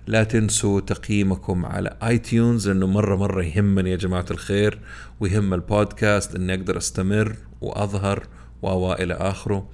لا 0.06 0.24
تنسوا 0.24 0.80
تقييمكم 0.80 1.66
على 1.66 1.96
اي 2.02 2.18
تيونز 2.18 2.68
لأنه 2.68 2.86
مرة 2.86 3.16
مرة 3.16 3.42
يهمني 3.42 3.90
يا 3.90 3.96
جماعة 3.96 4.26
الخير 4.30 4.78
ويهم 5.20 5.54
البودكاست 5.54 6.34
أني 6.34 6.54
أقدر 6.54 6.76
أستمر 6.76 7.36
وأظهر 7.60 8.26
و 8.62 8.92
إلى 8.92 9.14
آخره. 9.14 9.68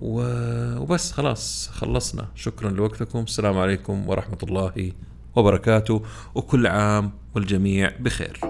وبس 0.00 1.12
خلاص 1.12 1.68
خلصنا. 1.72 2.28
شكرا 2.34 2.70
لوقتكم. 2.70 3.18
السلام 3.18 3.58
عليكم 3.58 4.08
ورحمة 4.08 4.38
الله 4.42 4.92
وبركاته 5.36 6.02
وكل 6.34 6.66
عام 6.66 7.10
والجميع 7.34 7.92
بخير. 8.00 8.40